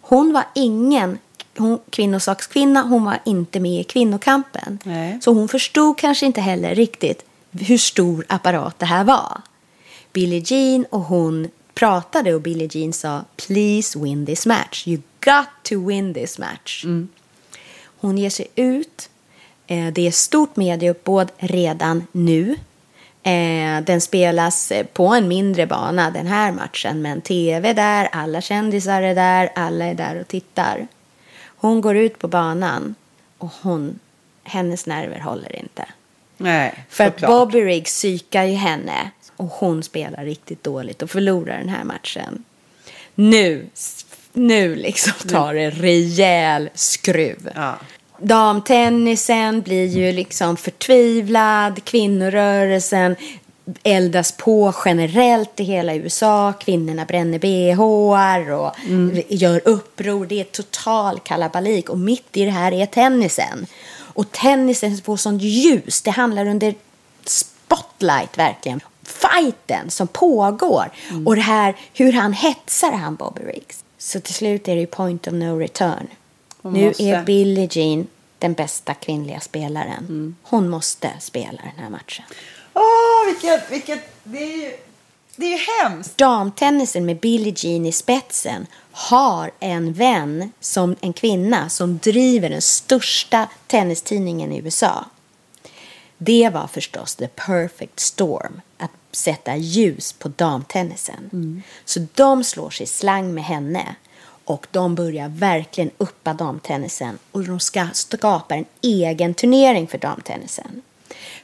Hon 0.00 0.32
var 0.32 0.44
ingen 0.54 1.18
hon, 1.56 1.78
kvinnosakskvinna, 1.90 2.82
hon 2.82 3.04
var 3.04 3.18
inte 3.24 3.60
med 3.60 3.80
i 3.80 3.84
kvinnokampen. 3.84 4.78
Nej. 4.84 5.18
Så 5.22 5.32
hon 5.32 5.48
förstod 5.48 5.98
kanske 5.98 6.26
inte 6.26 6.40
heller 6.40 6.74
riktigt 6.74 7.24
hur 7.50 7.78
stor 7.78 8.24
apparat 8.28 8.78
det 8.78 8.86
här 8.86 9.04
var. 9.04 9.42
Billie 10.12 10.42
Jean 10.46 10.84
och 10.90 11.00
hon 11.00 11.48
pratade 11.74 12.34
och 12.34 12.40
Billie 12.40 12.68
Jean 12.72 12.92
sa 12.92 13.24
Please 13.36 13.98
win 13.98 14.26
this 14.26 14.46
match. 14.46 14.86
You 14.86 15.02
got 15.20 15.46
to 15.62 15.86
win 15.88 16.14
this 16.14 16.38
match. 16.38 16.84
Hon 18.00 18.18
ger 18.18 18.30
sig 18.30 18.46
ut. 18.54 19.08
Eh, 19.66 19.92
Det 19.92 20.06
är 20.06 20.10
stort 20.10 20.56
medieuppbåd 20.56 21.30
redan 21.38 22.06
nu. 22.12 22.56
Eh, 23.28 23.80
Den 23.82 24.00
spelas 24.00 24.72
eh, 24.72 24.86
på 24.86 25.06
en 25.06 25.28
mindre 25.28 25.66
bana 25.66 26.10
den 26.10 26.26
här 26.26 26.52
matchen. 26.52 27.02
Men 27.02 27.20
tv 27.20 27.68
är 27.68 27.74
där, 27.74 28.08
alla 28.12 28.40
kändisar 28.40 29.02
är 29.02 29.14
där, 29.14 29.50
alla 29.54 29.84
är 29.84 29.94
där 29.94 30.20
och 30.20 30.28
tittar. 30.28 30.86
Hon 31.44 31.80
går 31.80 31.96
ut 31.96 32.18
på 32.18 32.28
banan 32.28 32.94
och 33.38 33.50
hon, 33.62 33.98
hennes 34.44 34.86
nerver 34.86 35.20
håller 35.20 35.56
inte. 35.56 35.84
Nej, 36.36 36.84
För 36.88 37.04
att. 37.04 37.20
Bobby 37.20 37.60
Riggs 37.60 37.92
psykar 37.92 38.44
ju 38.44 38.54
henne 38.54 39.10
och 39.36 39.46
hon 39.46 39.82
spelar 39.82 40.24
riktigt 40.24 40.64
dåligt 40.64 41.02
och 41.02 41.10
förlorar 41.10 41.58
den 41.58 41.68
här 41.68 41.84
matchen. 41.84 42.44
Nu, 43.14 43.66
nu 44.32 44.74
liksom 44.74 45.28
tar 45.28 45.54
det 45.54 45.70
rejäl 45.70 46.70
skruv. 46.74 47.50
Ja. 47.54 47.78
Damtennisen 48.20 49.62
blir 49.62 49.86
ju 49.86 50.12
liksom 50.12 50.56
förtvivlad, 50.56 51.84
kvinnorörelsen 51.84 53.16
eldas 53.82 54.32
på 54.32 54.74
generellt 54.84 55.60
i 55.60 55.64
hela 55.64 55.94
USA. 55.94 56.52
Kvinnorna 56.52 57.04
bränner 57.04 57.38
bhar 57.38 58.50
och 58.50 58.74
gör 59.28 59.60
uppror. 59.64 60.26
Det 60.26 60.40
är 60.40 60.44
total 60.44 61.20
kalabalik 61.20 61.88
och 61.88 61.98
mitt 61.98 62.36
i 62.36 62.44
det 62.44 62.50
här 62.50 62.72
är 62.72 62.86
tennisen. 62.86 63.66
Och 63.90 64.32
tennisen 64.32 64.98
får 64.98 65.16
sånt 65.16 65.42
ljus. 65.42 66.02
Det 66.02 66.10
handlar 66.10 66.46
under 66.46 66.74
spotlight 67.24 68.38
verkligen. 68.38 68.80
fighten 69.02 69.90
som 69.90 70.06
pågår 70.06 70.90
och 71.26 71.36
det 71.36 71.42
här 71.42 71.76
hur 71.94 72.12
han 72.12 72.32
hetsar 72.32 72.92
han 72.92 73.14
Bobby 73.14 73.40
Riggs. 73.40 73.84
Så 73.98 74.20
till 74.20 74.34
slut 74.34 74.68
är 74.68 74.74
det 74.74 74.80
ju 74.80 74.86
point 74.86 75.26
of 75.26 75.32
no 75.32 75.58
return. 75.58 76.08
Hon 76.70 76.80
nu 76.80 76.88
måste. 76.88 77.02
är 77.02 77.24
Billie 77.24 77.68
Jean 77.70 78.06
den 78.38 78.52
bästa 78.52 78.94
kvinnliga 78.94 79.40
spelaren. 79.40 80.36
Hon 80.42 80.68
måste 80.68 81.10
spela 81.20 81.62
den 81.62 81.84
här 81.84 81.90
matchen. 81.90 82.24
Åh, 82.74 83.26
vilket, 83.26 83.70
vilket, 83.70 84.00
det 84.24 84.38
är 84.38 84.56
ju, 84.56 84.72
det 85.36 85.46
är 85.46 85.50
ju 85.50 85.64
hemskt. 85.82 86.18
Damtennisen 86.18 87.06
med 87.06 87.20
Billie 87.20 87.54
Jean 87.56 87.86
i 87.86 87.92
spetsen 87.92 88.66
har 88.90 89.50
en 89.60 89.92
vän, 89.92 90.52
som 90.60 90.96
en 91.00 91.12
kvinna, 91.12 91.68
som 91.68 91.98
driver 91.98 92.50
den 92.50 92.62
största 92.62 93.48
tennistidningen 93.66 94.52
i 94.52 94.58
USA. 94.58 95.04
Det 96.18 96.50
var 96.52 96.66
förstås 96.66 97.14
the 97.14 97.28
perfect 97.28 98.00
storm, 98.00 98.60
att 98.78 98.90
sätta 99.12 99.56
ljus 99.56 100.12
på 100.12 100.28
damtennisen. 100.28 101.62
Så 101.84 102.06
de 102.14 102.44
slår 102.44 102.70
sig 102.70 102.86
slang 102.86 103.34
med 103.34 103.44
henne 103.44 103.94
och 104.50 104.66
de 104.70 104.94
börjar 104.94 105.28
verkligen 105.28 105.90
uppa 105.98 106.32
damtennisen 106.34 107.18
och 107.32 107.44
de 107.44 107.60
ska 107.60 107.86
skapa 107.92 108.54
en 108.54 108.64
egen 108.82 109.34
turnering 109.34 109.86
för 109.86 109.98
damtennisen. 109.98 110.82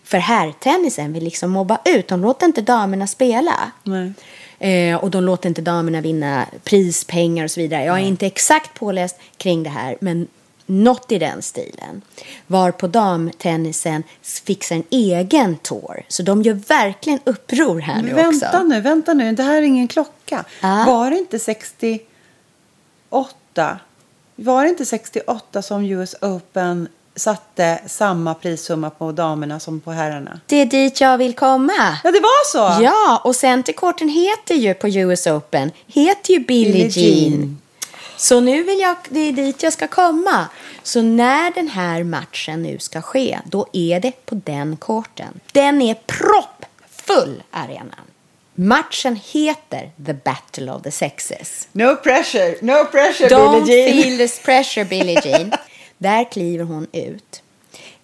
För 0.05 0.19
herrtennisen 0.19 1.13
vill 1.13 1.25
liksom 1.25 1.51
mobba 1.51 1.79
ut, 1.85 2.09
de 2.09 2.21
låter 2.21 2.47
inte 2.47 2.63
damerna 2.63 3.07
spela. 3.07 3.73
Nej. 3.83 4.13
Eh, 4.59 4.97
och 4.97 5.11
de 5.11 5.25
låter 5.25 5.49
inte 5.49 5.63
damerna 5.63 6.01
vinna 6.01 6.47
prispengar 6.65 7.45
och 7.45 7.51
så 7.51 7.61
vidare. 7.61 7.85
Jag 7.85 7.97
är 7.97 8.05
inte 8.05 8.27
exakt 8.27 8.79
påläst 8.79 9.17
kring 9.37 9.63
det 9.63 9.71
här, 9.71 9.97
men 10.01 10.29
något 10.67 11.13
i 11.13 11.19
den 11.19 11.43
stilen. 11.43 12.03
Var 12.47 12.71
på 12.71 12.87
damtennisen 12.87 14.03
fixar 14.23 14.77
en 14.77 14.85
egen 14.91 15.57
tour. 15.57 16.05
Så 16.09 16.23
de 16.23 16.43
gör 16.43 16.55
verkligen 16.55 17.21
uppror 17.25 17.81
här 17.81 18.03
nu 18.03 18.03
Men 18.03 18.17
vänta 18.17 18.47
också. 18.47 18.63
nu, 18.63 18.81
vänta 18.81 19.15
nu. 19.15 19.33
Det 19.33 19.43
här 19.43 19.57
är 19.57 19.63
ingen 19.63 19.89
klocka. 19.89 20.45
Ja. 20.61 20.85
Var 20.87 21.11
det 21.11 21.19
inte 21.19 21.39
68? 23.14 23.78
Var 24.37 24.62
det 24.62 24.68
inte 24.68 24.87
68 24.87 25.62
som 25.62 25.85
US 25.85 26.14
Open 26.21 26.88
satte 27.16 27.80
samma 27.87 28.35
prissumma 28.35 28.90
på 28.90 29.12
damerna 29.12 29.61
som 29.61 29.80
på 29.80 29.90
herrarna? 29.90 30.40
Det 30.47 30.56
är 30.56 30.66
dit 30.66 31.00
jag 31.00 31.18
vill 31.18 31.35
komma. 31.35 31.99
Ja, 32.04 32.11
det 32.11 32.21
var 32.21 32.52
så! 32.52 32.83
Ja, 32.83 33.21
och 33.25 33.37
centercourten 33.37 34.09
heter 34.09 34.54
ju 34.54 34.75
på 34.75 34.88
US 34.88 35.26
Open, 35.26 35.71
heter 35.87 36.33
ju 36.33 36.38
Billie, 36.40 36.73
Billie 36.73 36.88
Jean. 36.88 37.30
Jean. 37.30 37.61
Så 38.16 38.40
nu 38.40 38.62
vill 38.62 38.80
jag, 38.80 38.97
det 39.09 39.21
är 39.21 39.33
dit 39.33 39.62
jag 39.62 39.73
ska 39.73 39.88
komma. 39.88 40.49
Så 40.83 41.02
när 41.02 41.50
den 41.54 41.68
här 41.68 42.04
matchen 42.04 42.62
nu 42.62 42.78
ska 42.78 43.02
ske, 43.02 43.38
då 43.44 43.66
är 43.73 44.00
det 44.00 44.26
på 44.26 44.35
den 44.35 44.76
korten. 44.76 45.40
Den 45.52 45.83
är 45.83 45.94
proppfull, 45.94 47.42
arenan. 47.50 48.04
Matchen 48.55 49.21
heter 49.33 49.91
The 50.07 50.13
Battle 50.15 50.73
of 50.73 50.83
the 50.83 50.91
Sexes. 50.91 51.69
No 51.73 51.97
pressure, 51.97 52.57
no 52.63 52.85
pressure 52.85 53.29
Don't 53.29 53.65
Billie 53.65 53.85
Jean. 53.85 54.03
feel 54.03 54.19
this 54.19 54.39
pressure, 54.39 54.85
Billie 54.85 55.21
Jean. 55.25 55.53
Där 55.99 56.33
kliver 56.33 56.65
hon 56.65 56.87
ut. 56.93 57.43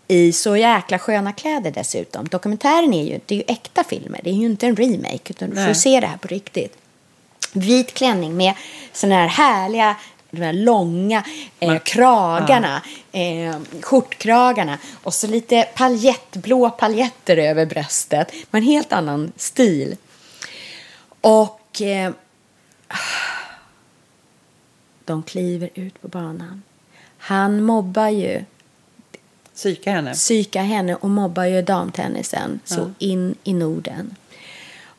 I 0.09 0.33
så 0.33 0.57
jäkla 0.57 0.99
sköna 0.99 1.33
kläder 1.33 1.71
dessutom. 1.71 2.29
Dokumentären 2.29 2.95
är 2.95 3.05
ju, 3.05 3.21
det 3.27 3.35
är 3.35 3.39
ju 3.39 3.45
äkta 3.49 3.85
filmer. 3.85 4.21
Det 4.25 4.31
är 4.31 4.35
ju 4.35 4.47
inte 4.47 4.67
en 4.67 4.77
remake. 4.77 5.31
Utan 5.31 5.51
du 5.51 5.67
får 5.67 5.75
se 5.75 6.01
det 6.01 6.07
här 6.07 6.17
på 6.17 6.29
riktigt. 6.29 6.77
Vit 7.53 7.95
klänning 7.95 8.37
med 8.37 8.55
såna 8.93 9.15
här 9.15 9.29
härliga 9.29 9.97
de 10.31 10.43
här 10.43 10.53
långa 10.53 11.25
eh, 11.61 11.79
kragarna, 11.79 12.83
eh, 13.13 13.57
skjortkragarna 13.81 14.79
och 15.03 15.15
så 15.15 15.27
lite 15.27 15.69
paljett, 15.75 16.37
blå 16.37 16.71
paljetter 16.71 17.37
över 17.37 17.67
bröstet. 17.67 18.33
Men 18.51 18.63
en 18.63 18.69
helt 18.69 18.93
annan 18.93 19.33
stil. 19.37 19.97
Och 21.21 21.83
eh, 21.83 22.13
de 25.05 25.23
kliver 25.23 25.71
ut 25.75 26.03
på 26.03 26.09
banan. 26.09 26.63
Han 27.19 27.63
mobbar 27.63 28.09
ju, 28.09 28.45
Psyka 29.55 29.93
henne. 29.93 30.13
psykar 30.13 30.63
henne 30.63 30.95
och 30.95 31.11
mobbar 31.11 31.45
ju 31.45 31.63
damtennisen 31.63 32.61
så 32.65 32.93
in 32.99 33.35
i 33.45 33.55
Norden. 33.55 34.17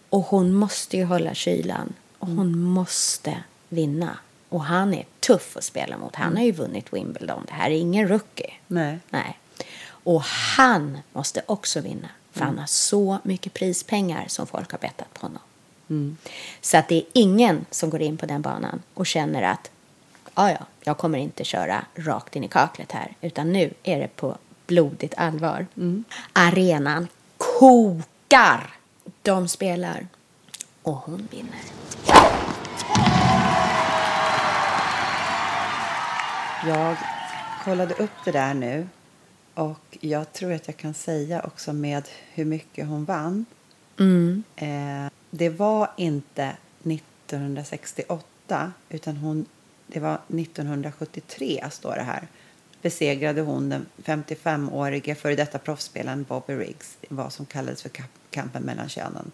Och 0.09 0.21
hon 0.21 0.53
måste 0.53 0.97
ju 0.97 1.03
hålla 1.05 1.33
kylan 1.33 1.93
och 2.19 2.27
hon 2.27 2.59
måste 2.61 3.43
vinna. 3.69 4.17
Och 4.49 4.63
han 4.63 4.93
är 4.93 5.05
tuff 5.19 5.57
att 5.57 5.63
spela 5.63 5.97
mot. 5.97 6.15
Han 6.15 6.37
har 6.37 6.43
ju 6.43 6.51
vunnit 6.51 6.93
Wimbledon. 6.93 7.43
Det 7.47 7.53
här 7.53 7.69
är 7.69 7.75
ingen 7.79 8.07
rookie. 8.07 8.53
Nej. 8.67 8.99
Nej. 9.09 9.39
Och 9.83 10.21
han 10.57 10.97
måste 11.13 11.41
också 11.45 11.81
vinna. 11.81 12.07
För 12.31 12.45
han 12.45 12.59
har 12.59 12.65
så 12.65 13.17
mycket 13.23 13.53
prispengar 13.53 14.25
som 14.27 14.47
folk 14.47 14.71
har 14.71 14.79
bettat 14.79 15.13
på 15.13 15.21
honom. 15.21 15.41
Så 16.61 16.77
att 16.77 16.87
det 16.87 16.95
är 16.95 17.03
ingen 17.13 17.65
som 17.71 17.89
går 17.89 18.01
in 18.01 18.17
på 18.17 18.25
den 18.25 18.41
banan 18.41 18.81
och 18.93 19.05
känner 19.05 19.41
att 19.41 19.71
ja, 20.35 20.51
ja, 20.51 20.65
jag 20.83 20.97
kommer 20.97 21.19
inte 21.19 21.43
köra 21.43 21.85
rakt 21.95 22.35
in 22.35 22.43
i 22.43 22.47
kaklet 22.47 22.91
här. 22.91 23.13
Utan 23.21 23.53
nu 23.53 23.73
är 23.83 23.99
det 23.99 24.15
på 24.15 24.37
blodigt 24.67 25.13
allvar. 25.17 25.65
Arenan 26.33 27.07
kokar. 27.37 28.75
De 29.21 29.47
spelar 29.47 30.07
och 30.81 30.95
hon 30.95 31.27
vinner. 31.31 31.61
Jag 36.67 36.97
kollade 37.63 37.93
upp 37.93 38.11
det 38.25 38.31
där 38.31 38.53
nu 38.53 38.87
och 39.53 39.97
jag 39.99 40.33
tror 40.33 40.53
att 40.53 40.67
jag 40.67 40.77
kan 40.77 40.93
säga 40.93 41.41
också 41.41 41.73
med 41.73 42.03
hur 42.33 42.45
mycket 42.45 42.87
hon 42.87 43.05
vann. 43.05 43.45
Eh, 44.55 45.10
det 45.31 45.49
var 45.49 45.91
inte 45.97 46.55
1968 46.83 48.71
utan 48.89 49.17
hon, 49.17 49.45
det 49.87 49.99
var 49.99 50.19
1973 50.27 51.65
står 51.71 51.95
det 51.95 52.01
här. 52.01 52.27
Besegrade 52.81 53.41
hon 53.41 53.69
den 53.69 53.85
55-årige 54.03 55.15
före 55.15 55.35
detta 55.35 55.59
proffsspelaren 55.59 56.23
Bobby 56.23 56.53
Riggs 56.53 56.97
i 57.01 57.07
vad 57.09 57.33
som 57.33 57.45
kallades 57.45 57.81
för 57.81 57.91
kampen 58.29 58.63
mellan 58.63 58.89
könen. 58.89 59.31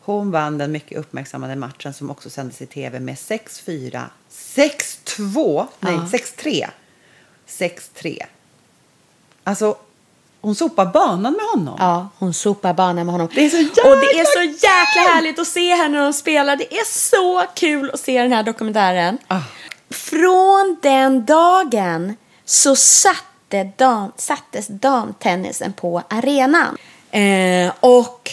Hon 0.00 0.30
vann 0.30 0.58
den 0.58 0.72
mycket 0.72 0.98
uppmärksammade 0.98 1.56
matchen 1.56 1.94
som 1.94 2.10
också 2.10 2.30
sändes 2.30 2.62
i 2.62 2.66
tv 2.66 3.00
med 3.00 3.14
6-4, 3.14 4.04
6-2, 4.30 5.66
nej 5.80 5.94
Ja. 5.94 6.08
6-3, 6.12 6.70
6-3. 7.46 8.22
Alltså, 9.44 9.76
hon 10.46 10.54
sopar 10.54 10.86
banan 10.86 11.32
med 11.32 11.46
honom. 11.54 11.76
Ja, 11.78 12.08
hon 12.18 12.34
sopar 12.34 12.74
banan 12.74 13.06
med 13.06 13.12
honom. 13.12 13.28
Det 13.34 13.44
är 13.44 13.50
så 13.50 13.56
Och 13.90 13.96
det 13.96 14.06
är 14.06 14.24
jäkla 14.24 14.24
så 14.24 14.42
jäkla 14.42 15.14
härligt 15.14 15.38
att 15.38 15.46
se 15.46 15.74
henne 15.74 15.98
när 15.98 16.04
de 16.04 16.12
spelar. 16.12 16.56
Det 16.56 16.74
är 16.74 16.84
så 16.84 17.44
kul 17.54 17.90
att 17.90 18.00
se 18.00 18.22
den 18.22 18.32
här 18.32 18.42
dokumentären. 18.42 19.18
Ah. 19.28 19.40
Från 19.90 20.76
den 20.82 21.24
dagen 21.24 22.16
så 22.44 22.76
satte 22.76 23.64
dam, 23.76 24.12
sattes 24.16 24.66
damtennisen 24.66 25.72
på 25.72 26.02
arenan. 26.08 26.76
Eh, 27.10 27.72
och 27.80 28.30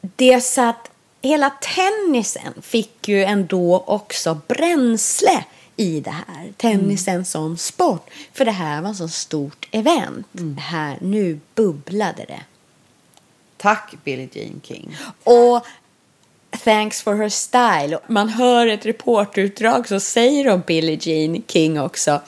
det 0.00 0.40
satt, 0.40 0.90
hela 1.20 1.50
tennisen 1.50 2.62
fick 2.62 3.08
ju 3.08 3.24
ändå 3.24 3.84
också 3.86 4.40
bränsle 4.48 5.44
i 5.76 6.00
det 6.00 6.10
här. 6.10 6.52
Tennisen 6.56 7.24
som 7.24 7.56
sport. 7.56 8.10
För 8.32 8.44
det 8.44 8.50
här 8.50 8.82
var 8.82 8.94
så 8.94 9.08
stort 9.08 9.68
event. 9.70 10.26
Det 10.32 10.60
här, 10.60 10.98
nu 11.00 11.40
bubblade 11.54 12.24
det. 12.28 12.40
Tack 13.56 13.94
Billie 14.04 14.28
Jean 14.32 14.60
King. 14.64 14.96
Och 15.24 15.66
thanks 16.64 17.02
for 17.02 17.14
her 17.14 17.28
style. 17.28 17.98
Man 18.06 18.28
hör 18.28 18.66
ett 18.66 18.86
reporterutdrag 18.86 19.88
så 19.88 20.00
säger 20.00 20.44
de 20.44 20.62
Billie 20.66 20.98
Jean 21.00 21.42
King 21.48 21.80
också. 21.80 22.20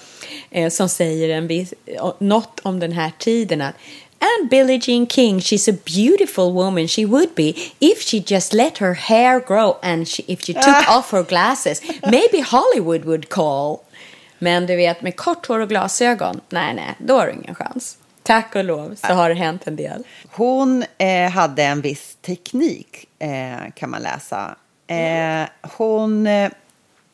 Eh, 0.51 0.71
som 0.71 0.89
säger 0.89 1.29
en 1.29 1.47
viss, 1.47 1.75
eh, 1.87 2.13
något 2.19 2.61
om 2.63 2.81
den 2.81 2.93
här 2.93 3.13
tiden. 3.19 3.61
Att, 3.61 3.75
And 4.25 4.49
Billie 4.49 4.78
Jean 4.78 5.07
King, 5.07 5.40
she's 5.40 5.69
a 5.69 5.73
beautiful 5.73 6.52
woman. 6.52 6.88
She 6.88 7.04
would 7.04 7.35
be 7.35 7.54
if 7.81 8.00
she 8.00 8.21
just 8.21 8.52
let 8.54 8.78
her 8.78 8.95
hair 8.95 9.40
grow 9.40 9.76
and 9.83 10.09
she, 10.09 10.25
if 10.26 10.40
she 10.40 10.54
took 10.54 10.88
off 10.88 11.11
her 11.11 11.23
glasses. 11.23 11.83
Maybe 12.11 12.40
Hollywood 12.40 13.04
would 13.04 13.28
call. 13.28 13.85
Men 14.38 14.66
du 14.66 14.76
vet, 14.76 15.02
med 15.02 15.16
kort 15.16 15.47
hår 15.47 15.61
och 15.61 15.69
glasögon, 15.69 16.40
nej, 16.49 16.75
nej, 16.75 16.95
då 16.99 17.19
har 17.19 17.26
du 17.26 17.33
ingen 17.33 17.54
chans. 17.54 17.99
Tack 18.23 18.54
och 18.57 18.64
lov 18.64 18.95
så 18.95 19.12
har 19.12 19.28
det 19.28 19.35
hänt 19.35 19.66
en 19.66 19.76
del. 19.76 20.04
Hon 20.33 20.85
eh, 20.99 21.31
hade 21.31 21.62
en 21.62 21.81
viss 21.81 22.16
teknik, 22.23 23.09
eh, 23.19 23.73
kan 23.75 23.90
man 23.90 24.02
läsa. 24.02 24.57
Eh, 24.87 25.49
hon 25.76 26.26
eh, 26.26 26.50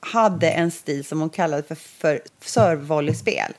hade 0.00 0.50
en 0.50 0.70
stil 0.70 1.04
som 1.04 1.20
hon 1.20 1.30
kallade 1.30 1.62
för, 1.62 1.76
för 2.00 2.20
servevolleyspel. 2.44 3.52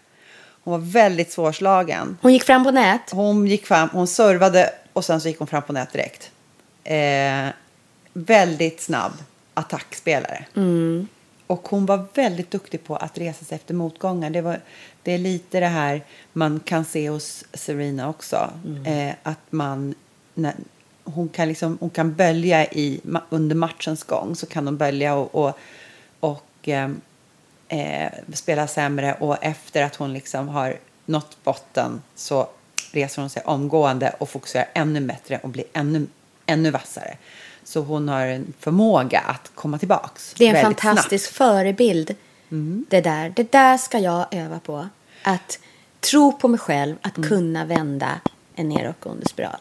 Hon 0.64 0.72
var 0.72 0.80
väldigt 0.80 1.32
svårslagen. 1.32 2.18
Hon 2.22 2.34
gick 2.34 2.44
fram 2.44 2.64
på 2.64 2.72
nät. 2.72 3.12
Hon 3.12 3.48
gick 3.48 3.66
fram, 3.66 3.90
hon 3.92 4.08
servade 4.08 4.70
och 4.94 5.06
sen 5.06 5.22
så 5.22 5.28
gick 5.28 5.40
hon 5.40 5.48
fram 5.48 5.64
på 5.64 5.74
nät 5.74 5.94
direkt. 5.94 6.32
Eh, 6.84 7.54
väldigt 8.14 8.82
snabb 8.82 9.12
attackspelare. 9.54 10.46
Och 11.48 11.68
hon 11.68 11.86
var 11.86 12.06
väldigt 12.14 12.52
duktig 12.52 12.84
på 12.84 12.96
att 12.96 13.18
resa 13.18 13.46
sig 13.46 13.56
efter 13.56 13.74
motgångar. 13.74 14.30
Det, 14.30 14.42
var, 14.42 14.60
det 15.04 15.12
är 15.12 15.18
lite 15.18 15.60
det 15.60 15.68
här 15.68 16.04
man 16.34 16.60
kan 16.60 16.86
se 16.86 17.10
hos 17.10 17.46
Serena 17.54 18.10
också. 18.10 18.50
Eh, 18.86 19.14
att 19.24 19.40
man, 19.50 19.96
när, 20.34 20.54
hon 21.04 21.30
kan, 21.30 21.48
liksom, 21.48 21.78
hon 21.82 21.90
kan 21.90 22.14
bölja 22.14 22.66
i, 22.66 23.02
under 23.30 23.56
matchens 23.56 24.04
gång. 24.04 24.36
Så 24.36 24.46
kan 24.46 24.68
hon 24.68 24.78
bölja 24.78 25.16
och, 25.16 25.36
och, 25.36 25.58
och 26.20 26.70
eh, 26.70 26.90
eh, 27.72 28.12
spela 28.34 28.68
sämre. 28.68 29.14
Och 29.20 29.38
efter 29.44 29.84
att 29.84 29.96
hon 29.96 30.14
liksom 30.14 30.48
har 30.48 30.78
nått 31.06 31.38
botten 31.44 32.02
så 32.16 32.48
reser 32.92 33.22
hon 33.22 33.30
sig 33.30 33.44
omgående 33.46 34.16
och 34.20 34.30
fokuserar 34.30 34.66
ännu 34.74 35.02
bättre 35.02 35.40
och 35.44 35.50
blir 35.50 35.66
ännu, 35.74 36.08
ännu 36.46 36.72
vassare. 36.72 37.18
Så 37.64 37.82
hon 37.82 38.10
har 38.10 38.26
en 38.26 38.54
förmåga 38.60 39.20
att 39.20 39.52
komma 39.56 39.78
tillbaks 39.78 40.34
Det 40.38 40.48
är 40.48 40.56
en 40.56 40.62
fantastisk 40.62 41.26
snabbt. 41.26 41.38
förebild. 41.38 42.16
Det 42.90 43.02
där. 43.02 43.34
Det 43.36 43.52
där 43.52 43.78
ska 43.78 44.00
jag 44.00 44.26
öva 44.32 44.60
på. 44.60 44.88
Att 45.24 45.60
tro 46.00 46.32
på 46.38 46.48
mig 46.48 46.60
själv, 46.60 46.96
att 47.02 47.18
Mm. 47.18 47.30
kunna 47.30 47.66
vända 47.66 48.10
en 48.56 48.70
nedåtgående 48.70 49.26
spiral. 49.30 49.60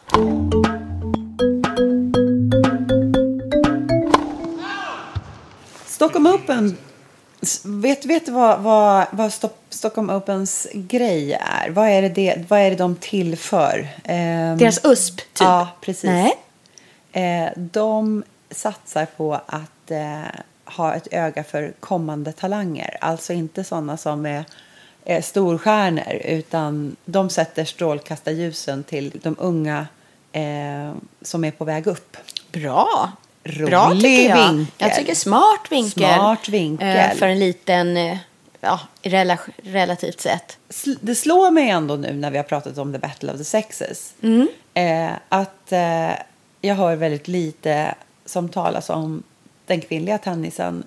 Stockholm 5.85 6.27
Open, 6.27 6.77
vet, 7.63 8.05
vet 8.05 8.25
du 8.25 8.31
vad, 8.31 8.59
vad, 8.59 9.05
vad 9.11 9.33
Stockholm 9.69 10.09
Opens 10.09 10.67
grej 10.73 11.33
är? 11.33 11.69
Vad 11.69 11.89
är 11.89 12.01
det, 12.01 12.09
det, 12.09 12.45
vad 12.47 12.59
är 12.59 12.69
det 12.69 12.75
de 12.75 12.95
tillför? 12.95 13.87
Ehm, 14.03 14.57
Deras 14.57 14.85
USP, 14.85 15.17
typ. 15.17 15.27
Ja, 15.39 15.67
precis. 15.81 16.03
Nej. 16.03 16.37
Eh, 17.11 17.49
de 17.55 18.23
satsar 18.51 19.05
på 19.17 19.33
att 19.45 19.91
eh, 19.91 20.21
ha 20.65 20.93
ett 20.93 21.07
öga 21.11 21.43
för 21.43 21.73
kommande 21.79 22.31
talanger. 22.31 22.97
Alltså 23.01 23.33
inte 23.33 23.63
sådana 23.63 23.97
som 23.97 24.25
är, 24.25 24.45
är 25.05 25.21
storstjärnor 25.21 26.13
utan 26.23 26.95
de 27.05 27.29
sätter 27.29 27.65
strålkastarljusen 27.65 28.83
till 28.83 29.19
de 29.23 29.35
unga 29.39 29.87
eh, 30.31 30.93
som 31.21 31.43
är 31.43 31.51
på 31.51 31.65
väg 31.65 31.87
upp. 31.87 32.17
Bra. 32.51 33.11
Rolig 33.43 33.69
Bra 33.69 33.91
tycker 33.91 34.29
jag. 34.29 34.47
vinkel. 34.53 34.65
Jag 34.77 34.95
tycker 34.95 35.15
smart 35.15 35.61
vinkel. 35.69 36.13
Smart 36.15 36.49
vinkel. 36.49 36.97
Eh, 37.11 37.15
för 37.17 37.27
en 37.27 37.39
liten, 37.39 37.97
eh, 37.97 38.17
ja, 38.59 38.79
rela 39.01 39.39
relativt 39.63 40.21
sett. 40.21 40.57
det 41.01 41.15
slår 41.15 41.51
mig 41.51 41.69
ändå 41.69 41.95
nu 41.95 42.13
när 42.13 42.31
vi 42.31 42.37
har 42.37 42.43
pratat 42.43 42.77
om 42.77 42.93
the 42.93 42.99
battle 42.99 43.31
of 43.31 43.37
the 43.37 43.43
sexes. 43.43 44.13
Mm. 44.21 44.47
Eh, 44.73 45.11
att 45.29 45.71
eh, 45.71 46.11
jag 46.61 46.75
hör 46.75 46.95
väldigt 46.95 47.27
lite 47.27 47.95
som 48.25 48.49
talas 48.49 48.89
om 48.89 49.23
den 49.65 49.81
kvinnliga 49.81 50.17
tennisen 50.17 50.83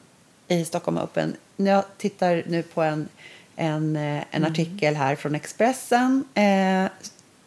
i 0.49 0.64
Stockholm 0.64 0.99
Open. 0.99 1.37
Jag 1.56 1.84
tittar 1.99 2.42
nu 2.46 2.62
på 2.62 2.82
en, 2.82 3.08
en, 3.56 3.96
eh, 3.96 4.02
en 4.02 4.25
Mm. 4.32 4.52
artikel 4.52 4.94
här 4.96 5.16
från 5.16 5.34
Expressen 5.34 6.25
eh, 6.34 6.90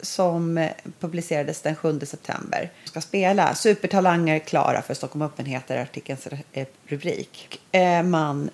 som 0.01 0.57
eh, 0.57 0.71
publicerades 0.99 1.61
den 1.61 1.75
7 1.75 1.99
september. 1.99 2.71
Ska 2.83 3.01
spela 3.01 3.55
Supertalanger 3.55 4.39
klara 4.39 4.81
för 4.81 4.93
Stockholm 4.93 5.25
Open 5.25 5.45
heter 5.45 5.81
artikelns 5.81 6.27
eh, 6.51 6.67
rubrik. 6.87 7.61
Eh, 7.71 8.03
man 8.03 8.49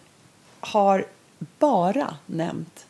har 0.60 1.06
bara 1.60 2.18
nämnt 2.26 2.86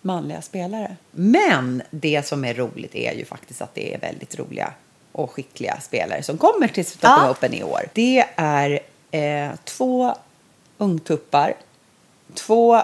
manliga 0.00 0.42
spelare. 0.42 0.96
Men 1.10 1.82
det 1.90 2.26
som 2.26 2.44
är 2.44 2.54
roligt 2.54 2.94
är 2.94 3.12
ju 3.12 3.24
faktiskt 3.24 3.62
att 3.62 3.74
det 3.74 3.94
är 3.94 3.98
väldigt 3.98 4.38
roliga 4.38 4.72
och 5.12 5.30
skickliga 5.30 5.80
spelare 5.80 6.22
som 6.22 6.38
kommer 6.38 6.68
till 6.68 6.86
Stockholm 6.86 7.22
Ja. 7.24 7.30
Open 7.30 7.54
i 7.54 7.62
år. 7.62 7.80
Det 7.92 8.24
är 8.36 8.80
eh, 9.10 9.50
två 9.64 10.14
ungtuppar, 10.78 11.54
två 12.34 12.82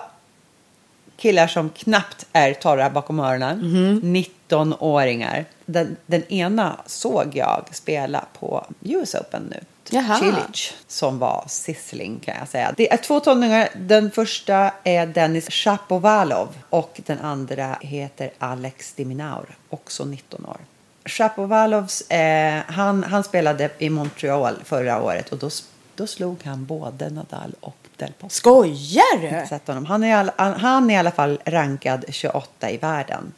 killar 1.16 1.46
som 1.46 1.70
knappt 1.70 2.26
är 2.32 2.54
torra 2.54 2.90
bakom 2.90 3.20
öronen, 3.20 3.61
19-åringar. 4.02 5.44
Den, 5.66 5.96
den 6.06 6.23
ena 6.23 6.80
såg 6.87 7.37
jag 7.37 7.64
spela 7.73 8.25
på 8.38 8.66
US 8.80 9.14
Open 9.14 9.42
nu. 9.50 9.61
Jaha. 9.90 10.18
Cilic, 10.18 10.75
som 10.87 11.18
var 11.18 11.44
sizzling 11.49 12.20
kan 12.25 12.35
jag 12.38 12.49
säga. 12.49 12.75
Det 12.76 12.92
är 12.92 12.96
två 12.96 13.20
tonåringar. 13.20 13.68
Den 13.76 14.11
första 14.11 14.70
är 14.85 15.06
Dennis 15.06 15.50
Shapovalov 15.50 16.49
och 16.70 17.00
den 17.06 17.18
andra 17.18 17.78
heter 17.80 18.30
Alex 18.38 18.93
Diminaur, 18.93 19.56
också 19.69 20.04
19 20.04 20.47
år. 20.47 20.56
Shapovalovs, 21.04 22.10
eh, 22.10 22.62
han, 22.67 23.04
han 23.04 23.25
spelade 23.25 23.71
i 23.78 23.91
Montreal 23.91 24.54
förra 24.64 25.02
året 25.02 25.32
och 25.32 25.38
då, 25.38 25.50
då 25.95 26.06
slog 26.06 26.45
han 26.45 26.64
både 26.64 27.10
Nadal 27.10 27.54
och 27.60 27.76
Del 27.97 28.13
Potro. 28.13 28.28
Skojar 28.28 29.21
du? 29.21 29.73
Honom. 29.73 29.87
Han, 29.87 30.04
är 30.04 30.32
han, 30.59 30.91
är 30.91 30.95
i 30.95 30.97
alla 30.97 31.11
fall 31.11 31.41
rankad 31.45 32.04
28 32.09 32.71
i 32.71 32.76
världen. 32.76 33.32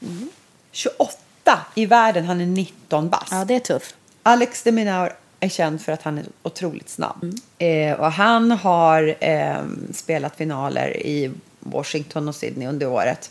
28 0.72 1.60
i 1.74 1.86
världen, 1.86 2.24
han 2.24 2.40
är 2.40 2.46
19 2.46 3.08
bast. 3.08 3.28
Ja, 3.30 3.44
det 3.44 3.54
är 3.54 3.60
tufft. 3.60 3.94
Alex 4.22 4.62
de 4.62 4.72
Minaur 4.72 5.12
är 5.40 5.48
känd 5.48 5.82
för 5.82 5.92
att 5.92 6.02
han 6.02 6.18
är 6.18 6.24
otroligt 6.42 6.88
snabb. 6.88 7.34
Eh, 7.58 8.00
och 8.00 8.12
han 8.12 8.50
har 8.50 9.14
eh, 9.20 9.64
spelat 9.92 10.36
finaler 10.36 10.96
i 10.96 11.30
Washington 11.60 12.28
och 12.28 12.34
Sydney 12.34 12.68
under 12.68 12.86
året. 12.86 13.30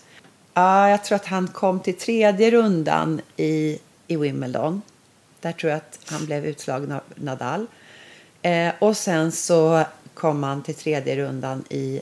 Ja, 0.54 0.90
jag 0.90 1.04
tror 1.04 1.16
att 1.16 1.26
han 1.26 1.48
kom 1.48 1.80
till 1.80 1.98
tredje 1.98 2.52
rundan 2.52 3.22
i, 3.38 3.80
i 4.08 4.16
Wimbledon. 4.16 4.82
Där 5.42 5.52
tror 5.52 5.70
jag 5.70 5.78
att 5.78 6.00
han 6.06 6.26
blev 6.26 6.46
utslagen 6.46 6.92
av 6.92 7.02
Nadal. 7.16 7.68
Eh, 8.42 8.74
och 8.80 8.98
sen 8.98 9.32
så 9.32 9.84
kom 10.18 10.44
han 10.44 10.64
till 10.64 10.76
tredje 10.76 11.16
rundan 11.16 11.64
i 11.70 12.02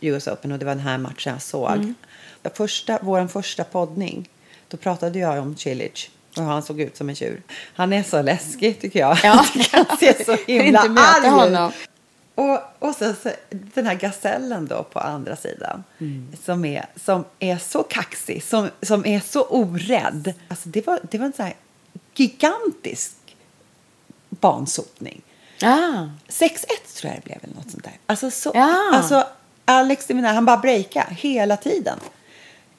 US 0.00 0.26
Open 0.28 0.52
och 0.52 0.58
det 0.58 0.64
var 0.64 0.74
den 0.74 0.84
här 0.84 0.98
matchen 0.98 1.32
jag 1.32 1.42
såg. 1.42 1.94
Första, 2.54 2.98
vår 3.02 3.26
första 3.26 3.64
poddning, 3.64 4.28
då 4.68 4.76
pratade 4.76 5.18
jag 5.18 5.42
om 5.42 5.56
Cilic 5.56 6.10
och 6.36 6.42
hur 6.42 6.50
han 6.50 6.62
såg 6.62 6.80
ut 6.80 6.96
som 6.96 7.08
en 7.08 7.14
tjur. 7.14 7.42
Han 7.74 7.92
är 7.92 8.02
så 8.02 8.22
läskig 8.22 8.80
tycker 8.80 9.00
jag. 9.00 9.18
Ja. 9.22 9.46
han 9.72 9.98
ser 9.98 10.24
så 10.24 10.36
himla 10.46 10.86
Inte 10.86 11.00
arg 11.02 11.28
honom. 11.28 11.72
Och, 12.34 12.60
och 12.78 12.94
sen 12.94 13.16
så, 13.22 13.30
den 13.50 13.86
här 13.86 13.94
gasellen 13.94 14.66
då 14.66 14.82
på 14.82 14.98
andra 14.98 15.36
sidan 15.36 15.84
som, 16.44 16.64
är, 16.64 16.86
som 16.96 17.24
är 17.38 17.58
så 17.58 17.82
kaxig, 17.82 18.42
som, 18.42 18.68
som 18.82 19.06
är 19.06 19.20
så 19.20 19.42
orädd. 19.44 20.34
Alltså 20.48 20.68
det, 20.68 20.86
var, 20.86 21.00
det 21.10 21.18
var 21.18 21.26
en 21.26 21.32
sån 21.32 21.44
här 21.44 21.54
gigantisk 22.14 23.12
bansopning. 24.28 25.22
Ah. 25.62 26.06
6-1 26.28 26.56
tror 26.96 27.12
jag 27.12 27.22
det 27.22 27.24
blev 27.24 27.38
eller 27.42 27.54
något 27.54 27.70
sånt 27.70 27.84
där. 27.84 27.98
Alltså, 28.06 28.30
så, 28.30 28.52
Ja. 28.54 28.90
alltså 28.94 29.26
Alex 29.64 30.06
de 30.06 30.14
Minaur, 30.14 30.32
han 30.32 30.44
bara 30.44 30.56
breaka 30.56 31.06
hela 31.10 31.56
tiden. 31.56 31.98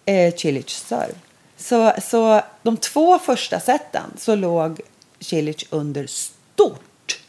Eh, 0.05 0.33
Cilic 0.35 0.69
serve. 0.69 1.13
Så, 1.57 1.93
så 2.01 2.41
de 2.63 2.77
två 2.77 3.19
första 3.19 3.59
seten 3.59 4.11
så 4.17 4.35
låg 4.35 4.81
Cilic 5.19 5.65
under 5.69 6.07
stort. 6.07 7.19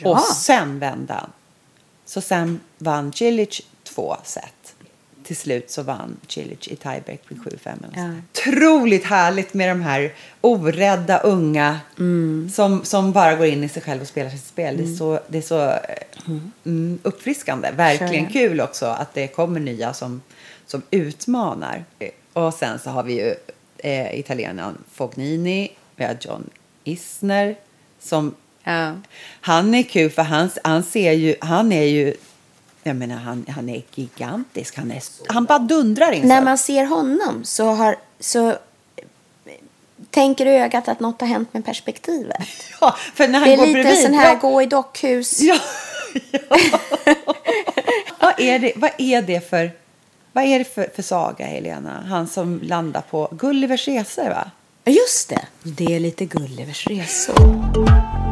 Bra. 0.00 0.10
Och 0.10 0.20
sen 0.20 0.78
vände 0.78 1.12
han. 1.14 1.32
Så 2.04 2.20
sen 2.20 2.60
vann 2.78 3.12
Cilic 3.12 3.60
två 3.84 4.16
set. 4.24 4.74
Till 5.24 5.36
slut 5.36 5.70
så 5.70 5.82
vann 5.82 6.16
Cilic 6.28 6.68
i 6.68 6.76
tiebreak 6.76 7.20
med 7.28 7.38
7-5. 7.38 7.46
eller 7.64 7.72
något 7.72 7.94
sånt 7.94 7.94
där. 7.94 8.22
Otroligt 8.52 9.04
härligt 9.04 9.54
med 9.54 9.68
de 9.68 9.80
här 9.80 10.12
orädda 10.40 11.18
unga 11.18 11.80
som, 12.52 12.84
som 12.84 13.12
bara 13.12 13.34
går 13.34 13.46
in 13.46 13.64
i 13.64 13.68
sig 13.68 13.82
själv 13.82 14.00
och 14.02 14.08
spelar 14.08 14.30
sitt 14.30 14.44
spel. 14.44 14.76
Det 14.76 14.82
är 14.82 14.96
så, 14.96 15.20
det 15.28 15.38
är 15.38 15.42
så 15.42 15.60
eh, 15.70 15.78
mm, 16.66 16.98
uppfriskande. 17.02 17.70
Verkligen 17.70 18.30
Sure. 18.30 18.32
kul 18.48 18.60
också 18.60 18.86
att 18.86 19.14
det 19.14 19.26
kommer 19.26 19.60
nya 19.60 19.92
som, 19.92 20.22
som 20.66 20.82
utmanar. 20.90 21.84
Och 22.32 22.54
sen 22.54 22.78
så 22.78 22.90
har 22.90 23.02
vi 23.02 23.12
ju 23.12 23.34
eh, 23.78 24.18
italienaren 24.18 24.78
Fognini, 24.92 25.68
vi 25.96 26.04
har 26.04 26.16
John 26.20 26.50
Isner 26.84 27.56
som 28.00 28.34
Ja. 28.64 28.92
han 29.40 29.74
är 29.74 29.82
kul 29.82 30.10
för 30.10 30.22
han, 30.22 30.50
han 30.64 30.82
ser 30.82 31.12
ju, 31.12 31.34
han 31.40 31.72
är 31.72 31.82
ju, 31.84 32.14
jag 32.82 32.96
menar 32.96 33.16
han, 33.16 33.46
han 33.48 33.68
är 33.68 33.82
gigantisk. 33.94 34.76
Han, 34.76 34.90
är, 34.90 35.02
han 35.28 35.44
bara 35.44 35.58
dundrar 35.58 36.12
in 36.12 36.28
När 36.28 36.42
man 36.42 36.58
ser 36.58 36.84
honom 36.84 37.44
så, 37.44 37.64
har, 37.66 37.96
så 38.20 38.56
tänker 40.10 40.46
ögat 40.46 40.88
att 40.88 41.00
något 41.00 41.20
har 41.20 41.28
hänt 41.28 41.54
med 41.54 41.64
perspektivet. 41.64 42.38
Ja, 42.80 42.96
för 43.14 43.28
när 43.28 43.38
han 43.38 43.48
Det 43.48 43.54
är 43.54 43.56
går 43.58 43.66
lite 43.66 43.82
bredvid. 43.82 44.02
sån 44.04 44.14
här 44.14 44.28
ja, 44.32 44.34
gå 44.34 44.62
i 44.62 44.66
dockhus. 44.66 45.40
ja, 45.40 45.56
ja. 46.30 46.40
vad, 48.20 48.40
är 48.40 48.58
det, 48.58 48.72
vad 48.76 48.90
är 48.98 49.22
det 49.22 49.50
för, 49.50 49.70
vad 50.32 50.44
är 50.44 50.58
det 50.58 50.64
för, 50.74 50.90
för 50.94 51.02
saga, 51.02 51.46
Helena? 51.46 52.04
Han 52.08 52.26
som 52.28 52.60
landar 52.62 53.00
på 53.10 53.28
Gullivers 53.32 53.88
resor, 53.88 54.28
va? 54.28 54.50
Just 54.84 55.28
det, 55.28 55.42
det 55.62 55.94
är 55.94 56.00
lite 56.00 56.24
Gullivers 56.24 56.86
resor. 56.86 58.31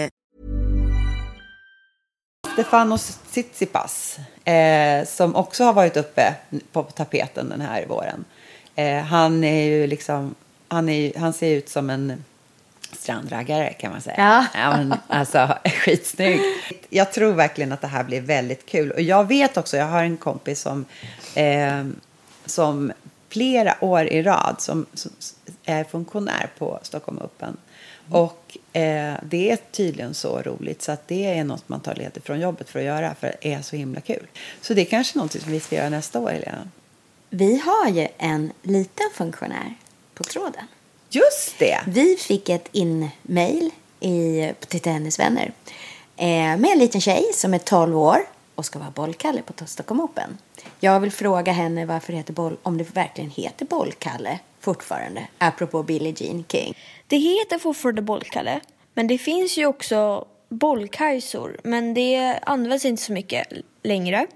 Stefanos 2.53 3.19
Tsitsipas, 3.31 4.19
eh, 4.45 5.05
som 5.05 5.35
också 5.35 5.63
har 5.63 5.73
varit 5.73 5.97
uppe 5.97 6.35
på 6.71 6.83
tapeten 6.83 7.49
den 7.49 7.61
här 7.61 7.85
våren. 7.85 8.25
Eh, 8.75 8.97
han 8.97 9.43
är 9.43 9.63
ju 9.63 9.87
liksom, 9.87 10.35
han, 10.67 10.89
är, 10.89 11.19
han 11.19 11.33
ser 11.33 11.55
ut 11.55 11.69
som 11.69 11.89
en 11.89 12.23
strandraggare 12.91 13.73
kan 13.73 13.91
man 13.91 14.01
säga. 14.01 14.47
Ja. 14.53 14.77
men, 14.77 14.93
alltså, 15.07 15.57
skitsnygg. 15.65 16.39
Jag 16.89 17.13
tror 17.13 17.33
verkligen 17.33 17.71
att 17.71 17.81
det 17.81 17.87
här 17.87 18.03
blir 18.03 18.21
väldigt 18.21 18.65
kul. 18.65 18.91
Och 18.91 19.01
jag 19.01 19.27
vet 19.27 19.57
också, 19.57 19.77
jag 19.77 19.85
har 19.85 20.03
en 20.03 20.17
kompis 20.17 20.61
som, 20.61 20.85
eh, 21.35 21.85
som 22.45 22.91
flera 23.29 23.75
år 23.81 24.05
i 24.05 24.23
rad 24.23 24.55
som, 24.59 24.85
som 24.93 25.11
är 25.65 25.83
funktionär 25.83 26.49
på 26.57 26.79
Stockholm 26.81 27.19
Open. 27.21 27.57
Och 28.11 28.57
eh, 28.73 29.15
det 29.23 29.51
är 29.51 29.57
tydligen 29.71 30.13
så 30.13 30.41
roligt 30.41 30.81
så 30.81 30.91
att 30.91 31.07
det 31.07 31.25
är 31.25 31.43
något 31.43 31.69
man 31.69 31.79
tar 31.79 31.95
ledigt 31.95 32.25
från 32.25 32.39
jobbet 32.39 32.69
för 32.69 32.79
att 32.79 32.85
göra 32.85 33.15
för 33.15 33.35
det 33.41 33.53
är 33.53 33.61
så 33.61 33.75
himla 33.75 34.01
kil. 34.01 34.27
Så 34.61 34.73
det 34.73 34.81
är 34.81 34.85
kanske 34.85 35.19
något 35.19 35.31
som 35.31 35.51
vi 35.51 35.59
ska 35.59 35.75
göra 35.75 35.89
nästa 35.89 36.19
år, 36.19 36.29
Helena. 36.29 36.69
Vi 37.29 37.57
har 37.57 37.89
ju 37.89 38.07
en 38.17 38.51
liten 38.61 39.09
funktionär 39.13 39.75
på 40.13 40.23
tråden. 40.23 40.67
Just 41.09 41.59
det! 41.59 41.79
Vi 41.87 42.15
fick 42.15 42.49
ett 42.49 42.69
in-mail 42.71 43.71
i, 43.99 44.51
till 44.67 44.79
Tennisvänner 44.79 45.53
eh, 46.17 46.27
med 46.57 46.65
en 46.65 46.79
liten 46.79 47.01
tjej 47.01 47.23
som 47.33 47.53
är 47.53 47.59
12 47.59 47.97
år 47.97 48.19
och 48.55 48.65
ska 48.65 48.79
vara 48.79 48.91
bollkalle 48.91 49.41
på 49.41 49.65
Stockholm 49.65 50.01
Open. 50.01 50.37
Jag 50.79 50.99
vill 50.99 51.11
fråga 51.11 51.51
henne 51.51 51.85
varför 51.85 52.11
det 52.11 52.17
heter 52.17 52.33
boll, 52.33 52.57
om 52.63 52.77
det 52.77 52.95
verkligen 52.95 53.29
heter 53.29 53.65
bollkalle 53.65 54.39
fortfarande, 54.61 55.27
apropå 55.37 55.83
Billie 55.83 56.15
Jean 56.17 56.45
King. 56.47 56.77
Det 57.07 57.17
heter 57.17 57.59
fortfarande 57.59 58.01
bollkalle, 58.01 58.59
men 58.93 59.07
det 59.07 59.17
finns 59.17 59.57
ju 59.57 59.65
också 59.65 60.27
bollkajsor, 60.49 61.57
men 61.63 61.93
det 61.93 62.39
används 62.41 62.85
inte 62.85 63.03
så 63.03 63.13
mycket 63.13 63.47
längre. 63.83 64.27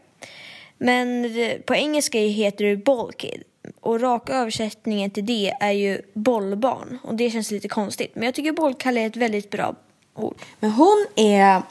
Men 0.77 1.33
på 1.65 1.75
engelska 1.75 2.19
heter 2.19 2.65
det 2.65 2.77
bollkid 2.77 3.43
och 3.81 4.01
raka 4.01 4.33
översättningen 4.33 5.11
till 5.11 5.25
det 5.25 5.53
är 5.59 5.71
ju 5.71 6.01
bollbarn 6.13 6.99
och 7.03 7.15
det 7.15 7.29
känns 7.29 7.51
lite 7.51 7.67
konstigt. 7.67 8.15
Men 8.15 8.23
jag 8.23 8.35
tycker 8.35 8.51
bollkalle 8.51 9.01
är 9.01 9.07
ett 9.07 9.15
väldigt 9.15 9.49
bra 9.49 9.75
ord. 10.15 10.41
Men 10.59 10.71
hon 10.71 11.05
är 11.15 11.61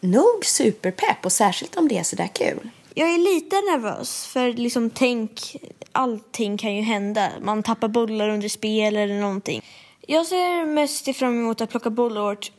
nog 0.00 0.44
superpepp 0.44 1.24
och 1.24 1.32
särskilt 1.32 1.76
om 1.76 1.88
det 1.88 1.98
är 1.98 2.02
sådär 2.02 2.30
kul. 2.32 2.68
Jag 2.94 3.14
är 3.14 3.18
lite 3.18 3.56
nervös 3.56 4.26
för 4.26 4.52
liksom 4.52 4.90
tänk, 4.90 5.56
allting 5.96 6.58
kan 6.58 6.76
ju 6.76 6.82
hända. 6.82 7.30
Man 7.40 7.62
tappar 7.62 7.88
bollar 7.88 8.28
under 8.28 8.48
spel 8.48 8.96
eller 8.96 9.20
någonting. 9.20 9.62
Jag 10.00 10.26
ser 10.26 10.66
mest 10.66 11.16
fram 11.16 11.38
emot 11.40 11.60
att 11.60 11.70
plocka 11.70 11.90
bollar 11.90 12.22
åt 12.22 12.52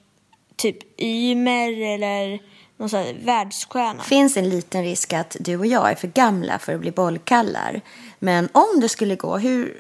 typ 0.56 1.02
Ymer 1.02 1.82
eller 1.82 2.40
någon 2.78 2.90
sån 2.90 3.00
här 3.00 3.16
världsstjärna. 3.24 4.04
finns 4.04 4.38
en 4.38 4.50
liten 4.50 4.84
risk 4.84 5.14
att 5.14 5.38
du 5.40 5.58
och 5.58 5.66
jag 5.66 5.92
är 5.92 5.96
för 5.96 6.08
gamla 6.08 6.60
för 6.60 6.74
att 6.74 6.82
bli 6.82 6.92
bollkallar. 6.92 7.82
Men 8.20 8.50
om 8.52 8.80
det 8.82 8.90
skulle 8.90 9.16
gå, 9.16 9.38
hur... 9.38 9.78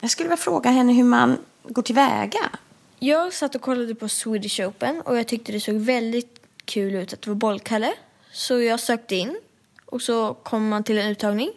Jag 0.00 0.10
skulle 0.10 0.28
vilja 0.28 0.36
fråga 0.36 0.70
henne 0.70 0.92
hur 0.92 1.04
man 1.04 1.38
går 1.62 1.82
tillväga. 1.82 2.50
Jag 2.98 3.32
satt 3.32 3.54
och 3.54 3.60
kollade 3.60 3.94
på 3.94 4.08
Swedish 4.08 4.60
Open 4.60 5.00
och 5.00 5.18
jag 5.18 5.28
tyckte 5.28 5.52
det 5.52 5.60
såg 5.60 5.74
väldigt 5.74 6.40
kul 6.64 6.94
ut 6.94 7.12
att 7.12 7.22
det 7.22 7.30
var 7.30 7.34
bollkalle. 7.34 7.92
Så 8.32 8.60
jag 8.60 8.80
sökte 8.80 9.16
in 9.16 9.36
och 9.86 10.02
så 10.02 10.34
kom 10.34 10.68
man 10.68 10.84
till 10.84 10.98
en 10.98 11.06
uttagning. 11.06 11.50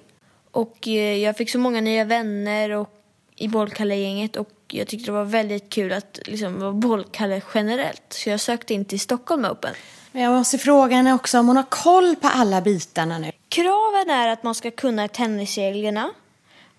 Och 0.52 0.88
eh, 0.88 1.18
jag 1.18 1.38
fick 1.38 1.50
så 1.50 1.60
många 1.60 1.82
nya 1.82 2.04
vänner 2.04 2.70
och, 2.70 2.90
i 3.36 3.48
bollkalle-gänget 3.48 4.36
och 4.36 4.50
jag 4.68 4.88
tyckte 4.88 5.06
det 5.06 5.12
var 5.12 5.26
väldigt 5.26 5.70
kul 5.70 5.94
att 5.94 6.20
liksom, 6.26 6.60
vara 6.60 6.72
bollkalle 6.72 7.42
generellt. 7.54 8.04
Så 8.10 8.30
jag 8.30 8.40
sökte 8.40 8.74
in 8.74 8.86
till 8.86 9.00
Stockholm 9.00 9.46
Open. 9.46 9.74
Men 10.12 10.22
jag 10.22 10.34
måste 10.34 10.58
fråga 10.58 10.96
henne 10.96 11.14
också 11.14 11.40
om 11.40 11.48
hon 11.48 11.58
har 11.58 11.70
koll 11.70 12.16
på 12.16 12.28
alla 12.28 12.62
bitarna 12.62 13.18
nu. 13.18 13.32
Kraven 13.50 14.10
är 14.10 14.28
att 14.28 14.44
man 14.44 14.56
ska 14.56 14.72
kunna 14.72 15.08
tennisreglerna 15.08 16.12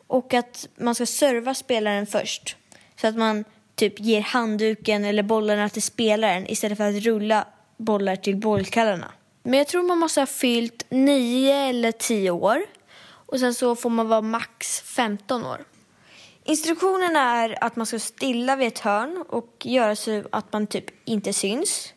och 0.06 0.34
att 0.34 0.68
man 0.76 0.94
ska 0.94 1.06
serva 1.06 1.54
spelaren 1.54 2.06
först. 2.06 2.56
Så 3.00 3.06
att 3.06 3.16
man 3.16 3.44
typ 3.74 4.00
ger 4.00 4.20
handduken 4.20 5.04
eller 5.04 5.22
bollarna 5.22 5.68
till 5.68 5.82
spelaren 5.82 6.50
istället 6.50 6.78
för 6.78 6.88
att 6.88 7.02
rulla 7.02 7.46
bollar 7.76 8.16
till 8.16 8.36
bollkallarna. 8.36 9.12
Men 9.42 9.58
jag 9.58 9.66
tror 9.66 9.82
man 9.82 9.98
måste 9.98 10.20
ha 10.20 10.26
fyllt 10.26 10.84
9 10.88 11.54
eller 11.54 11.92
10 11.92 12.30
år 12.30 12.62
och 13.30 13.40
sen 13.40 13.54
så 13.54 13.76
får 13.76 13.90
man 13.90 14.08
vara 14.08 14.20
max 14.20 14.80
15 14.80 15.46
år. 15.46 15.64
Instruktionerna 16.44 17.20
är 17.20 17.64
att 17.64 17.76
man 17.76 17.86
ska 17.86 17.98
stilla 17.98 18.56
vid 18.56 18.68
ett 18.68 18.78
hörn 18.78 19.24
och 19.28 19.56
göra 19.62 19.96
så 19.96 20.22
att 20.32 20.52
man 20.52 20.66
typ 20.66 20.84
inte 21.04 21.32
syns. 21.32 21.92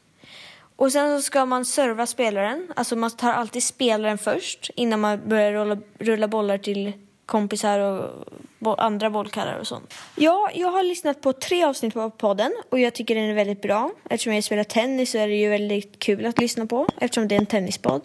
Och 0.75 0.91
sen 0.91 1.19
så 1.19 1.23
ska 1.23 1.45
man 1.45 1.65
serva 1.65 2.05
spelaren. 2.05 2.67
Alltså 2.75 2.95
man 2.95 3.11
tar 3.11 3.33
alltid 3.33 3.63
spelaren 3.63 4.17
först 4.17 4.69
innan 4.75 4.99
man 4.99 5.29
börjar 5.29 5.51
rulla, 5.53 5.77
rulla 5.99 6.27
bollar 6.27 6.57
till 6.57 6.93
kompisar 7.25 7.79
och 7.79 8.09
bo, 8.59 8.73
andra 8.73 9.09
bollkarlar 9.09 9.57
och 9.59 9.67
sånt. 9.67 9.93
Ja, 10.15 10.49
jag 10.53 10.71
har 10.71 10.83
lyssnat 10.83 11.21
på 11.21 11.33
tre 11.33 11.63
avsnitt 11.63 11.93
på 11.93 12.09
podden 12.09 12.53
och 12.69 12.79
jag 12.79 12.93
tycker 12.93 13.15
den 13.15 13.29
är 13.29 13.33
väldigt 13.33 13.61
bra. 13.61 13.91
Eftersom 14.09 14.33
jag 14.33 14.43
spelar 14.43 14.63
tennis 14.63 15.11
så 15.11 15.17
är 15.17 15.27
det 15.27 15.35
ju 15.35 15.49
väldigt 15.49 15.99
kul 15.99 16.25
att 16.25 16.39
lyssna 16.39 16.65
på 16.65 16.87
eftersom 16.97 17.27
det 17.27 17.35
är 17.35 17.39
en 17.39 17.45
tennispodd. 17.45 18.01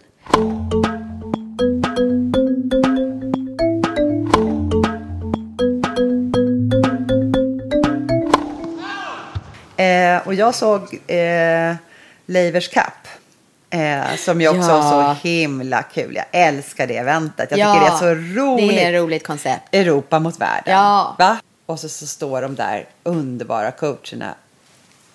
Eh, 10.21 10.27
och 10.27 10.35
jag 10.35 10.55
såg 10.55 11.01
eh, 11.07 11.75
Leivers 12.27 12.69
Cup. 12.69 12.85
Eh, 13.71 14.17
som 14.17 14.41
ju 14.41 14.49
också 14.49 14.71
Ja. 14.71 15.17
så 15.23 15.29
himla 15.29 15.83
kul. 15.83 16.15
Jag 16.17 16.25
älskar 16.33 16.87
det 16.87 16.97
eventet. 16.97 17.51
Jag 17.51 17.59
Ja, 17.61 17.75
tycker 17.75 17.87
det 17.87 17.93
är 17.93 17.99
så 17.99 18.41
roligt. 18.41 18.69
Det 18.71 18.85
är 18.85 18.93
ett 18.95 19.01
roligt 19.03 19.27
koncept. 19.27 19.75
Europa 19.75 20.19
mot 20.19 20.41
världen. 20.41 20.75
Ja. 20.75 21.17
Va? 21.19 21.37
Och 21.67 21.81
så, 21.81 21.89
så 21.89 22.07
står 22.07 22.43
de 22.43 22.55
där 22.55 22.87
underbara 23.03 23.71
coacherna 23.71 24.35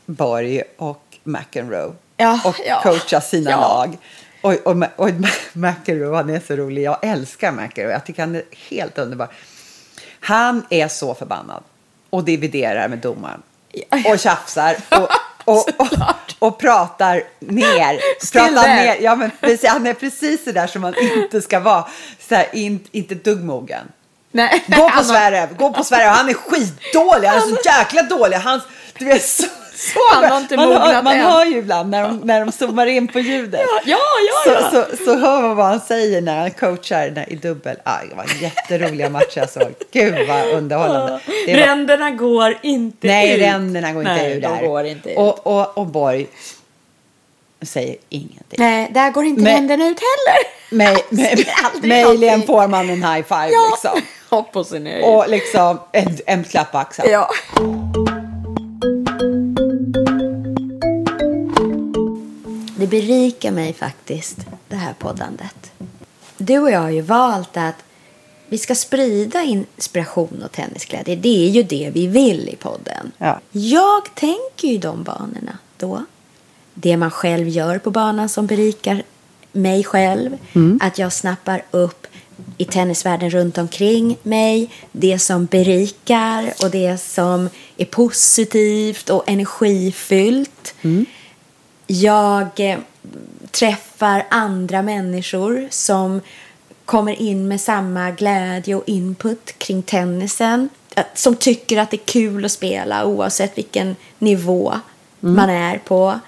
Borg 0.05 0.61
och 0.77 1.03
McEnroe 1.23 1.91
Ja, 2.17 2.39
och 2.45 2.55
ja, 2.67 2.79
coachar 2.83 3.19
sina 3.19 3.51
ja. 3.51 3.59
lag. 3.59 3.97
Och, 4.41 4.53
och, 4.67 4.75
och 4.95 5.09
McEnroe, 5.53 6.15
han 6.15 6.29
är 6.29 6.39
så 6.47 6.55
rolig. 6.55 6.83
Jag 6.83 6.97
älskar 7.01 7.51
McEnroe. 7.51 7.93
Jag 7.93 8.05
tycker 8.05 8.21
han 8.21 8.35
är 8.35 8.43
helt 8.69 8.97
underbar. 8.97 9.27
Han 10.19 10.65
är 10.69 10.87
så 10.87 11.13
förbannad 11.15 11.63
och 12.09 12.23
dividerar 12.23 12.87
med 12.87 12.97
domaren. 12.99 13.41
Och 14.11 14.19
tjafsar 14.19 14.75
och, 14.89 15.09
och, 15.45 15.69
och, 15.77 15.89
och 16.39 16.59
pratar 16.59 17.23
ner. 17.39 17.99
Pratar 18.31 18.67
ner. 18.67 18.97
Ja, 19.01 19.15
men 19.15 19.31
precis, 19.41 19.69
han 19.69 19.87
är 19.87 19.93
precis 19.93 20.43
så 20.43 20.51
där 20.51 20.67
som 20.67 20.81
man 20.81 20.95
inte 20.99 21.41
ska 21.41 21.59
vara. 21.59 21.87
Så 22.29 22.35
här, 22.35 22.55
in, 22.55 22.87
inte 22.91 23.13
ett 23.13 23.23
dugg 23.23 23.43
mogen. 23.43 23.91
Nej. 24.31 24.63
Gå 24.67 24.89
på 24.89 25.03
Sverige, 25.03 25.49
gå 25.57 25.73
på 25.73 25.83
Sverige. 25.83 26.07
Han 26.07 26.29
är 26.29 26.33
skitdålig, 26.33 27.27
han 27.27 27.37
är 27.37 27.41
så 27.41 27.57
jäkla 27.65 28.03
dålig. 28.03 28.37
Han, 28.37 28.61
du 28.97 29.05
vet, 29.05 29.25
så, 29.25 29.43
Han 30.13 30.31
har 30.31 30.37
inte 30.37 30.55
man, 30.57 30.71
hör, 30.71 31.03
man 31.03 31.15
än. 31.15 31.25
hör 31.25 31.45
ju 31.45 31.57
ibland 31.57 31.89
när 31.89 32.03
de, 32.03 32.17
när 32.17 32.45
de 32.45 32.51
zoomar 32.51 32.85
in 32.85 33.07
på 33.07 33.19
ljudet. 33.19 33.61
Ja, 33.65 33.79
ja, 33.85 33.97
ja. 34.45 34.69
Så, 34.71 34.75
så, 34.97 35.03
så 35.05 35.15
hör 35.17 35.41
man 35.41 35.55
vad 35.55 35.65
han 35.65 35.79
säger 35.79 36.21
när 36.21 36.39
han 36.39 36.51
coachar 36.51 37.11
när, 37.15 37.31
i 37.33 37.35
dubbel. 37.35 37.77
Ah, 37.83 37.97
det 38.09 38.15
var 38.15 38.25
jätteroliga 38.41 39.09
matcher 39.09 39.37
jag 39.37 39.49
såg. 39.49 39.73
Gud 39.91 40.27
vad 40.27 40.45
underhållande. 40.45 41.19
Det 41.45 41.53
var, 41.53 41.59
Ränderna 41.59 42.11
går 42.11 42.57
inte 42.61 43.07
nej, 43.07 43.33
ut. 43.35 43.41
ränderna 43.41 43.91
går 43.93 44.01
inte 44.01 44.13
Nej, 44.15 44.37
ur 44.37 44.41
där. 44.41 44.67
går 44.67 44.83
inte 44.85 45.09
ut. 45.11 45.17
Och, 45.17 45.47
och, 45.47 45.77
och 45.77 45.85
Borg 45.87 46.27
säger 47.61 47.95
ingenting. 48.09 48.57
Nej, 48.57 48.91
där 48.93 49.11
går 49.11 49.23
inte 49.25 49.41
Men- 49.41 49.53
ränderna 49.53 49.87
ut 49.87 49.97
heller. 49.99 50.53
Möjligen 51.87 52.19
någonting. 52.21 52.47
får 52.47 52.67
man 52.67 52.89
en 52.89 53.03
high 53.03 53.23
five 53.27 53.49
Ja, 53.51 53.69
liksom. 53.71 54.01
hopp 54.29 54.55
och 54.55 54.65
sin 54.65 54.85
höjd. 54.85 55.03
Och 55.05 55.29
liksom 55.29 55.79
en, 55.91 56.17
en 56.25 56.43
klapp 56.43 56.71
på 56.71 56.77
axeln. 56.77 57.11
Ja. 57.11 57.29
Berikar 62.93 63.51
mig 63.51 63.73
faktiskt, 63.73 64.37
det 64.67 64.75
här 64.75 64.93
poddandet. 64.93 65.71
Du 66.37 66.59
och 66.59 66.71
jag 66.71 66.79
har 66.79 66.89
ju 66.89 67.01
valt 67.01 67.57
att 67.57 67.75
vi 68.47 68.57
ska 68.57 68.75
sprida 68.75 69.43
inspiration 69.43 70.43
och 70.45 70.51
tennisglädje. 70.51 71.15
Det 71.15 71.47
är 71.47 71.49
ju 71.49 71.63
det 71.63 71.91
vi 71.93 72.07
vill 72.07 72.49
i 72.49 72.55
podden. 72.55 73.11
Ja. 73.17 73.39
Jag 73.51 74.15
tänker 74.15 74.67
ju 74.67 74.77
de 74.77 75.03
banorna 75.03 75.57
då. 75.77 76.05
Det 76.73 76.97
man 76.97 77.11
själv 77.11 77.47
gör 77.47 77.79
på 77.79 77.91
banan 77.91 78.29
som 78.29 78.47
berikar 78.47 79.03
mig 79.51 79.83
själv. 79.83 80.37
Att 80.79 80.97
jag 80.97 81.13
snappar 81.13 81.63
upp 81.71 82.07
i 82.57 82.65
tennisvärlden 82.65 83.29
runt 83.29 83.57
omkring 83.57 84.17
mig. 84.23 84.69
Det 84.91 85.19
som 85.19 85.45
berikar 85.45 86.53
och 86.63 86.71
det 86.71 86.97
som 86.97 87.49
är 87.77 87.85
positivt 87.85 89.09
och 89.09 89.23
energifyllt. 89.29 90.75
Jag 92.01 92.59
eh, 92.59 92.79
träffar 93.51 94.25
andra 94.29 94.81
människor 94.81 95.67
som 95.69 96.21
kommer 96.85 97.21
in 97.21 97.47
med 97.47 97.61
samma 97.61 98.11
glädje 98.11 98.75
och 98.75 98.83
input 98.89 99.59
kring 99.59 99.83
tennisen. 99.83 100.69
Som 101.13 101.35
tycker 101.35 101.77
att 101.77 101.91
det 101.91 101.97
är 101.97 102.05
kul 102.05 102.45
att 102.45 102.51
spela 102.51 103.05
oavsett 103.05 103.57
vilken 103.57 103.95
nivå 104.19 104.73
man 105.19 105.49
är 105.49 105.77
på. 105.77 106.19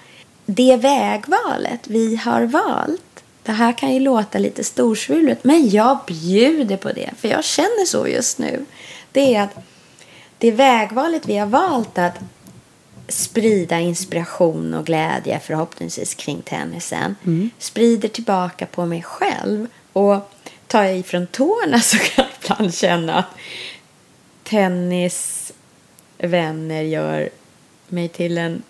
Det 0.46 0.76
vägvalet 0.76 1.80
vi 1.84 2.16
har 2.16 2.42
valt. 2.42 3.24
Det 3.42 3.52
här 3.52 3.72
kan 3.72 3.94
ju 3.94 4.00
låta 4.00 4.38
lite 4.38 4.64
storsvulet 4.64 5.44
men 5.44 5.70
jag 5.70 5.98
bjuder 6.06 6.76
på 6.76 6.92
det 6.92 7.10
för 7.18 7.28
jag 7.28 7.44
känner 7.44 7.86
så 7.86 8.08
just 8.08 8.38
nu. 8.38 8.66
Det 9.12 9.34
är 9.34 9.42
att 9.42 9.56
det 10.38 10.50
vägvalet 10.50 11.26
vi 11.26 11.36
har 11.36 11.46
valt 11.46 11.98
att 11.98 12.18
sprida 13.08 13.80
inspiration 13.80 14.74
och 14.74 14.86
glädje 14.86 15.40
förhoppningsvis 15.40 16.14
kring 16.14 16.42
tennisen. 16.42 17.16
Sprider 17.58 18.08
tillbaka 18.08 18.66
på 18.66 18.86
mig 18.86 19.02
själv. 19.02 19.66
Och 19.92 20.30
tar 20.66 20.82
jag 20.82 20.98
ifrån 20.98 21.26
tårna 21.26 21.80
så 21.84 21.98
kan 21.98 22.24
jag 22.24 22.26
ibland 22.42 22.74
känna 22.74 23.18
att 23.18 23.26
tennisvänner 24.44 26.82
gör 26.82 27.28
mig 27.88 28.08
till 28.08 28.38
en 28.38 28.62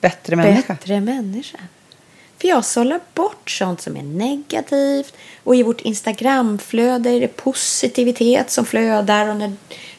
Bättre 0.00 0.36
människa. 0.36 0.74
bättre 0.74 1.00
människa. 1.00 1.58
För 2.38 2.48
jag 2.48 2.64
sållar 2.64 3.00
bort 3.14 3.50
sånt 3.50 3.80
som 3.80 3.96
är 3.96 4.02
negativt. 4.02 5.14
Och 5.44 5.56
i 5.56 5.62
vårt 5.62 5.80
Instagramflöde 5.80 7.10
är 7.10 7.20
det 7.20 7.36
positivitet 7.36 8.50
som 8.50 8.66
flödar. 8.66 9.28
Och 9.28 9.36
när 9.36 9.52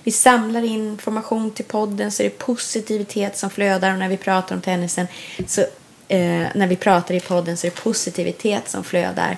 vi 0.06 0.12
samlar 0.12 0.64
in 0.64 0.88
information 0.88 1.52
till 1.52 1.66
podden 1.66 2.12
så 2.12 2.24
är 2.24 2.30
positivitet 2.30 3.38
som 3.38 3.50
flödar. 3.50 3.92
Och 3.92 4.00
när 4.00 4.10
vi 4.10 4.18
pratar 4.18 4.56
om 4.56 4.62
tennisen 4.62 5.08
så 5.48 5.62
eh, 6.08 6.48
när 6.56 6.68
vi 6.68 6.76
pratar 6.76 7.16
i 7.16 7.20
podden 7.20 7.58
så 7.58 7.68
är 7.68 7.72
det 7.72 7.78
positivitet 7.82 8.70
som 8.70 8.84
flödar. 8.84 9.38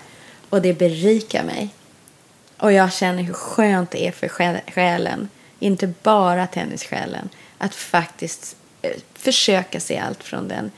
Och 0.50 0.62
det 0.62 0.74
berikar 0.74 1.44
mig. 1.44 1.70
Och 2.58 2.74
jag 2.74 2.94
känner 2.94 3.24
hur 3.24 3.34
skönt 3.34 3.92
det 3.92 4.08
är 4.08 4.12
för 4.12 4.28
själen. 4.72 5.30
Inte 5.60 5.94
bara 6.04 6.48
tennissjälen. 6.48 7.30
Att 7.58 7.76
faktiskt 7.76 8.56
eh, 8.82 8.92
försöka 9.14 9.80
se 9.80 9.98
allt 9.98 10.24
från 10.24 10.48
den 10.48 10.72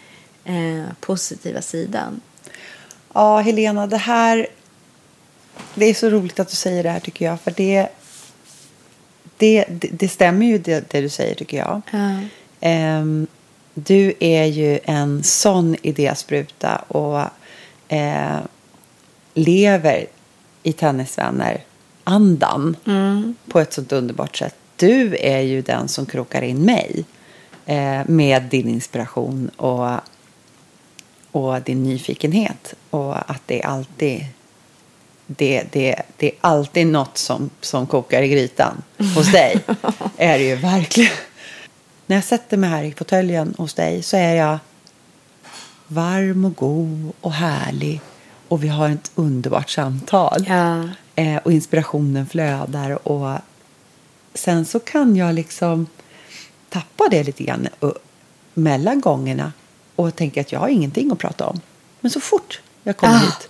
eh, 0.46 0.94
positiva 1.00 1.62
sidan. 1.62 2.22
Ja, 3.14 3.40
Helena, 3.40 3.88
det 3.88 3.98
här... 3.98 4.48
Det 5.74 5.86
är 5.86 5.94
så 5.94 6.10
roligt 6.10 6.40
att 6.40 6.50
du 6.50 6.56
säger 6.56 6.84
det 6.84 6.90
här, 6.90 7.00
tycker 7.00 7.26
jag. 7.26 7.42
För 7.42 7.52
det, 7.52 7.88
det, 9.40 9.66
det, 9.70 9.88
det 9.92 10.08
stämmer 10.08 10.46
ju, 10.46 10.58
det, 10.58 10.92
det 10.92 11.02
du 11.02 11.10
säger, 11.10 11.36
tycker 11.36 11.58
jag. 11.58 11.82
Ja. 11.92 12.20
Ehm, 12.60 13.28
du 13.74 14.14
är 14.20 14.46
ju 14.46 14.80
en 14.84 15.24
sån 15.24 15.76
idéspruta 15.82 16.76
och 16.88 17.22
eh, 17.88 18.38
lever 19.34 20.06
i 20.64 20.74
tennisvänner-andan 20.74 22.76
på 23.48 23.60
ett 23.60 23.74
sånt 23.74 23.92
underbart 23.92 24.38
sätt. 24.38 24.56
Du 24.76 25.18
är 25.20 25.40
ju 25.40 25.62
den 25.62 25.88
som 25.88 26.06
krokar 26.06 26.42
in 26.42 26.66
mig 26.66 27.06
eh, 27.66 28.02
med 28.08 28.44
din 28.44 28.70
inspiration 28.70 29.50
och, 29.50 29.90
och 31.32 31.62
din 31.62 31.84
nyfikenhet. 31.84 32.74
Och 32.90 33.32
att 33.32 33.42
det 33.46 33.62
alltid 33.62 34.26
det, 35.38 35.64
det, 35.72 36.02
det 36.18 36.28
är 36.28 36.36
alltid 36.42 36.88
något 36.88 37.18
som, 37.18 37.50
som 37.62 37.88
kokar 37.88 38.22
i 38.22 38.28
grytan 38.28 38.84
hos 39.16 39.32
dig. 39.32 39.60
är 40.18 40.38
det 40.38 40.44
ju 40.44 40.56
verkligen. 40.56 41.12
När 42.06 42.16
jag 42.16 42.24
sätter 42.24 42.58
mig 42.58 42.70
här 42.70 42.84
i 42.84 42.92
fåtöljen 42.92 43.56
hos 43.58 43.74
dig 43.74 44.04
så 44.04 44.18
är 44.18 44.36
jag 44.36 44.60
varm 45.88 46.46
och 46.46 46.56
god 46.56 47.12
och 47.22 47.34
härlig. 47.34 48.02
Och 48.48 48.64
vi 48.64 48.68
har 48.68 48.90
ett 48.90 49.12
underbart 49.16 49.70
samtal. 49.70 50.46
Ja. 50.48 50.90
Eh, 51.16 51.38
och 51.38 51.52
inspirationen 51.52 52.28
flödar. 52.28 53.08
Och 53.08 53.40
sen 54.34 54.66
så 54.66 54.80
kan 54.80 55.16
jag 55.16 55.36
liksom 55.36 55.88
tappa 56.70 57.08
det 57.12 57.24
lite 57.24 57.44
grann 57.44 57.68
mellan 58.54 59.02
gångerna. 59.02 59.54
Och 59.96 60.16
tänka 60.16 60.42
att 60.42 60.52
jag 60.52 60.60
har 60.60 60.68
ingenting 60.68 61.12
att 61.12 61.20
prata 61.20 61.48
om. 61.48 61.62
Men 62.02 62.12
så 62.12 62.20
fort 62.20 62.62
jag 62.84 62.98
kommer 62.98 63.16
Ah, 63.16 63.18
hit. 63.18 63.50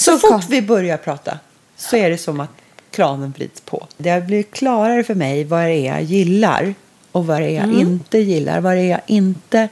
Så, 0.00 0.18
så 0.18 0.28
fort 0.28 0.44
vi 0.48 0.62
börjar 0.62 0.96
prata 0.96 1.38
så 1.76 1.96
är 1.96 2.10
det 2.10 2.18
som 2.18 2.40
att 2.40 2.50
kranen 2.90 3.30
vrids 3.36 3.60
på. 3.60 3.86
Det 3.96 4.10
har 4.10 4.20
blivit 4.20 4.50
klarare 4.52 5.04
för 5.04 5.14
mig 5.14 5.44
vad 5.44 5.62
det 5.64 5.74
är 5.74 5.92
jag 5.92 6.02
gillar 6.02 6.74
och 7.12 7.26
vad 7.26 7.40
det 7.40 7.46
är 7.50 7.54
jag 7.54 7.64
Mm. 7.64 7.78
inte 7.80 8.18
gillar. 8.18 8.60
Vad 8.60 8.76
det 8.76 8.80
är 8.82 8.90
jag 8.90 9.00
inte 9.06 9.68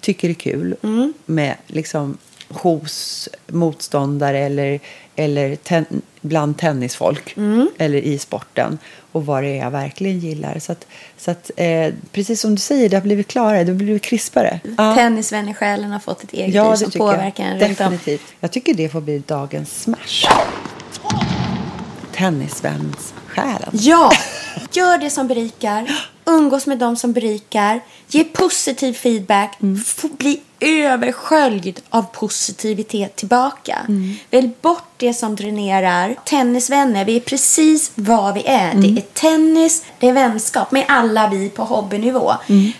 tycker 0.00 0.28
är 0.30 0.34
kul 0.34 0.76
Mm. 0.82 1.12
med 1.26 1.54
liksom 1.66 2.18
hos 2.62 3.28
motståndare 3.46 4.38
eller, 4.38 4.80
eller 5.16 5.56
ten, 5.56 5.86
bland 6.20 6.58
tennisfolk 6.58 7.34
Mm. 7.36 7.68
eller 7.78 7.98
i 7.98 8.18
sporten 8.18 8.78
och 9.12 9.26
vad 9.26 9.42
det 9.42 9.48
är 9.48 9.56
jag 9.64 9.70
verkligen 9.70 10.18
gillar. 10.18 10.58
Så 10.58 10.72
att, 10.72 10.86
så 11.18 11.30
att 11.30 11.50
eh, 11.56 11.94
precis 12.12 12.40
som 12.40 12.54
du 12.54 12.60
säger, 12.60 12.88
det 12.88 12.96
har 12.96 13.02
blivit 13.02 13.28
klarare, 13.28 13.64
det 13.64 13.72
har 13.72 13.76
blivit 13.78 14.02
krispare. 14.02 14.60
Ja. 14.78 14.94
Tennisvännersjälen 14.94 15.90
har 15.90 16.00
fått 16.00 16.24
ett 16.24 16.32
eget 16.32 16.54
Ja, 16.54 16.70
liv 16.70 16.76
som 16.76 16.90
påverkar 16.90 17.44
en 17.44 17.50
runt 17.60 17.62
om. 17.62 17.68
Definitivt. 17.90 18.22
Jag 18.40 18.50
tycker 18.52 18.74
det 18.74 18.88
får 18.88 19.00
bli 19.00 19.18
dagens 19.26 19.82
smash. 19.82 20.28
Tennisvänssjälen. 22.14 23.70
Ja! 23.72 24.12
Gör 24.72 24.98
det 24.98 25.10
som 25.10 25.28
berikar. 25.28 25.90
Umgås 26.32 26.66
med 26.66 26.78
dem 26.78 26.96
som 26.96 27.12
berikar. 27.12 27.80
Ge 28.08 28.24
positiv 28.24 28.92
feedback. 28.92 29.58
Få 29.86 30.08
bli 30.08 30.40
översköljd 30.60 31.80
av 31.90 32.02
positivitet 32.02 33.16
tillbaka. 33.16 33.78
Välj 34.30 34.50
bort 34.60 34.82
det 34.96 35.14
som 35.14 35.36
dränerar. 35.36 36.14
Tennisvänner, 36.24 37.04
vi 37.04 37.16
är 37.16 37.20
precis 37.20 37.92
vad 37.94 38.34
vi 38.34 38.42
är. 38.46 38.74
Det 38.74 38.88
är 38.88 39.00
tennis, 39.12 39.84
det 39.98 40.08
är 40.08 40.12
vänskap 40.12 40.70
med 40.72 40.84
alla 40.88 41.28
vi 41.28 41.48
på 41.50 41.64
hobbynivå. 41.64 42.32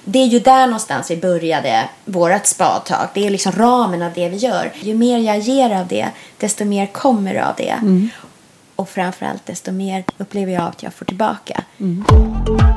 Det 0.05 0.19
är 0.19 0.27
ju 0.27 0.38
där 0.41 0.67
någonstans 0.67 1.11
vi 1.11 1.17
började 1.17 1.88
vårt 2.05 2.47
spadtag. 2.47 3.09
Det 3.15 3.27
är 3.27 3.31
liksom 3.31 3.53
ramen 3.53 4.03
av 4.03 4.12
det 4.15 4.29
vi 4.29 4.37
gör. 4.37 4.73
Ju 4.81 4.95
mer 4.95 5.19
jag 5.19 5.38
ger 5.38 5.81
av 5.81 5.87
det, 5.87 6.09
desto 6.38 6.65
mer 6.65 6.87
kommer 6.87 7.35
av 7.35 7.55
det. 7.57 7.75
Och 8.77 8.88
framförallt 8.88 9.47
desto 9.47 9.73
mer 9.73 10.05
upplever 10.19 10.53
jag 10.53 10.62
att 10.62 10.83
jag 10.83 10.95
får 10.95 11.05
tillbaka. 11.05 11.65
A- 12.09 12.72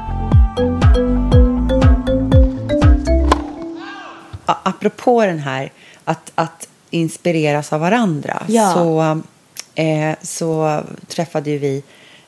apropå 4.46 5.26
den 5.26 5.40
här 5.40 5.72
att, 6.06 6.32
att 6.36 6.68
inspireras 6.90 7.74
av 7.74 7.80
varandra 7.80 8.44
Ja. 8.48 8.74
så, 8.74 9.22
eh, 9.76 10.16
så 10.22 10.82
träffade 11.08 11.50
ju 11.50 11.58
vi 11.58 11.84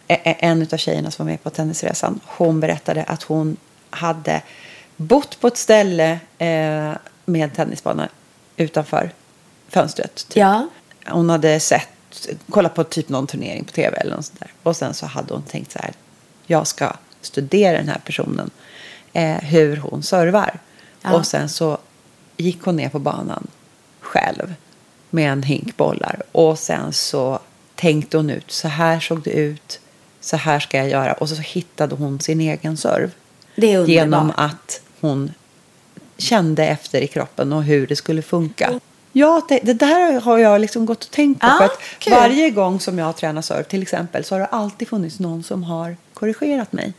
eh, 0.08 0.20
eh, 0.24 0.36
en 0.40 0.68
av 0.72 0.78
tjejerna 0.78 1.12
som 1.12 1.26
var 1.26 1.32
med 1.32 1.44
på 1.44 1.50
tennisresan. 1.50 2.20
Hon 2.26 2.60
berättade 2.60 3.04
att 3.04 3.24
hon 3.24 3.58
hade 3.90 4.42
bott 4.96 5.40
på 5.40 5.48
ett 5.48 5.58
ställe 5.58 6.12
eh, 6.38 6.94
med 7.26 7.44
en 7.44 7.50
tennisbana 7.50 8.10
utanför 8.58 9.12
fönstret. 9.70 10.16
Typ. 10.16 10.38
Ja. 10.38 10.68
Hon 11.06 11.30
hade 11.30 11.60
sett, 11.60 11.90
kollat 12.50 12.76
på 12.76 12.84
typ 12.84 13.10
någon 13.10 13.28
turnering 13.28 13.64
på 13.64 13.72
tv 13.72 13.98
eller 13.98 14.16
något 14.16 14.26
sånt 14.26 14.40
där. 14.40 14.52
Och 14.64 14.76
sen 14.78 14.94
så 14.94 15.06
hade 15.06 15.34
hon 15.34 15.44
tänkt 15.44 15.72
så 15.72 15.80
här, 15.80 15.92
jag 16.48 16.68
ska 16.68 16.94
studera 17.22 17.78
den 17.78 17.90
här 17.90 18.02
personen, 18.06 18.50
eh, 19.14 19.38
hur 19.38 19.78
hon 19.78 20.04
servar. 20.04 20.60
Ja. 21.02 21.14
Och 21.14 21.28
sen 21.28 21.50
så 21.50 21.78
gick 22.38 22.62
hon 22.62 22.76
ner 22.76 22.90
på 22.90 23.00
banan 23.00 23.48
själv 24.00 24.54
med 25.10 25.32
en 25.32 25.44
hink 25.44 25.78
bollar. 25.78 26.22
Och 26.32 26.60
sen 26.60 26.94
så 26.94 27.40
tänkte 27.76 28.18
hon 28.18 28.30
ut, 28.30 28.52
så 28.52 28.68
här 28.68 29.00
såg 29.00 29.22
det 29.24 29.32
ut, 29.32 29.80
så 30.20 30.38
här 30.38 30.60
ska 30.60 30.78
jag 30.78 30.90
göra. 30.90 31.14
Och 31.14 31.30
så 31.30 31.36
hittade 31.36 31.96
hon 31.96 32.20
sin 32.20 32.42
egen 32.42 32.78
serv. 32.78 33.12
Genom 33.88 34.32
att 34.36 34.82
hon 35.02 35.32
kände 36.18 36.68
efter 36.68 37.02
i 37.02 37.08
kroppen 37.08 37.54
och 37.54 37.64
hur 37.64 37.88
det 37.88 37.96
skulle 37.96 38.22
funka. 38.22 38.80
Ja, 39.12 39.42
det, 39.50 39.60
det 39.64 39.74
där 39.74 40.22
har 40.22 40.38
jag 40.38 40.62
liksom 40.62 40.86
gått 40.86 41.04
och 41.04 41.12
tänkt 41.12 41.42
på. 41.42 41.48
Ja, 41.48 41.58
för 41.58 41.66
att 41.66 41.80
kul. 42.00 42.14
varje 42.14 42.50
gång 42.50 42.80
som 42.80 43.00
jag 43.00 43.06
har 43.06 43.14
tränat 43.14 43.46
serve 43.46 43.64
till 43.64 43.82
exempel 43.82 44.24
så 44.24 44.36
har 44.36 44.40
det 44.40 44.46
alltid 44.46 44.88
funnits 44.88 45.20
någon 45.20 45.44
som 45.44 45.64
har 45.64 45.98
korrigerat 46.14 46.74
mig. 46.74 46.94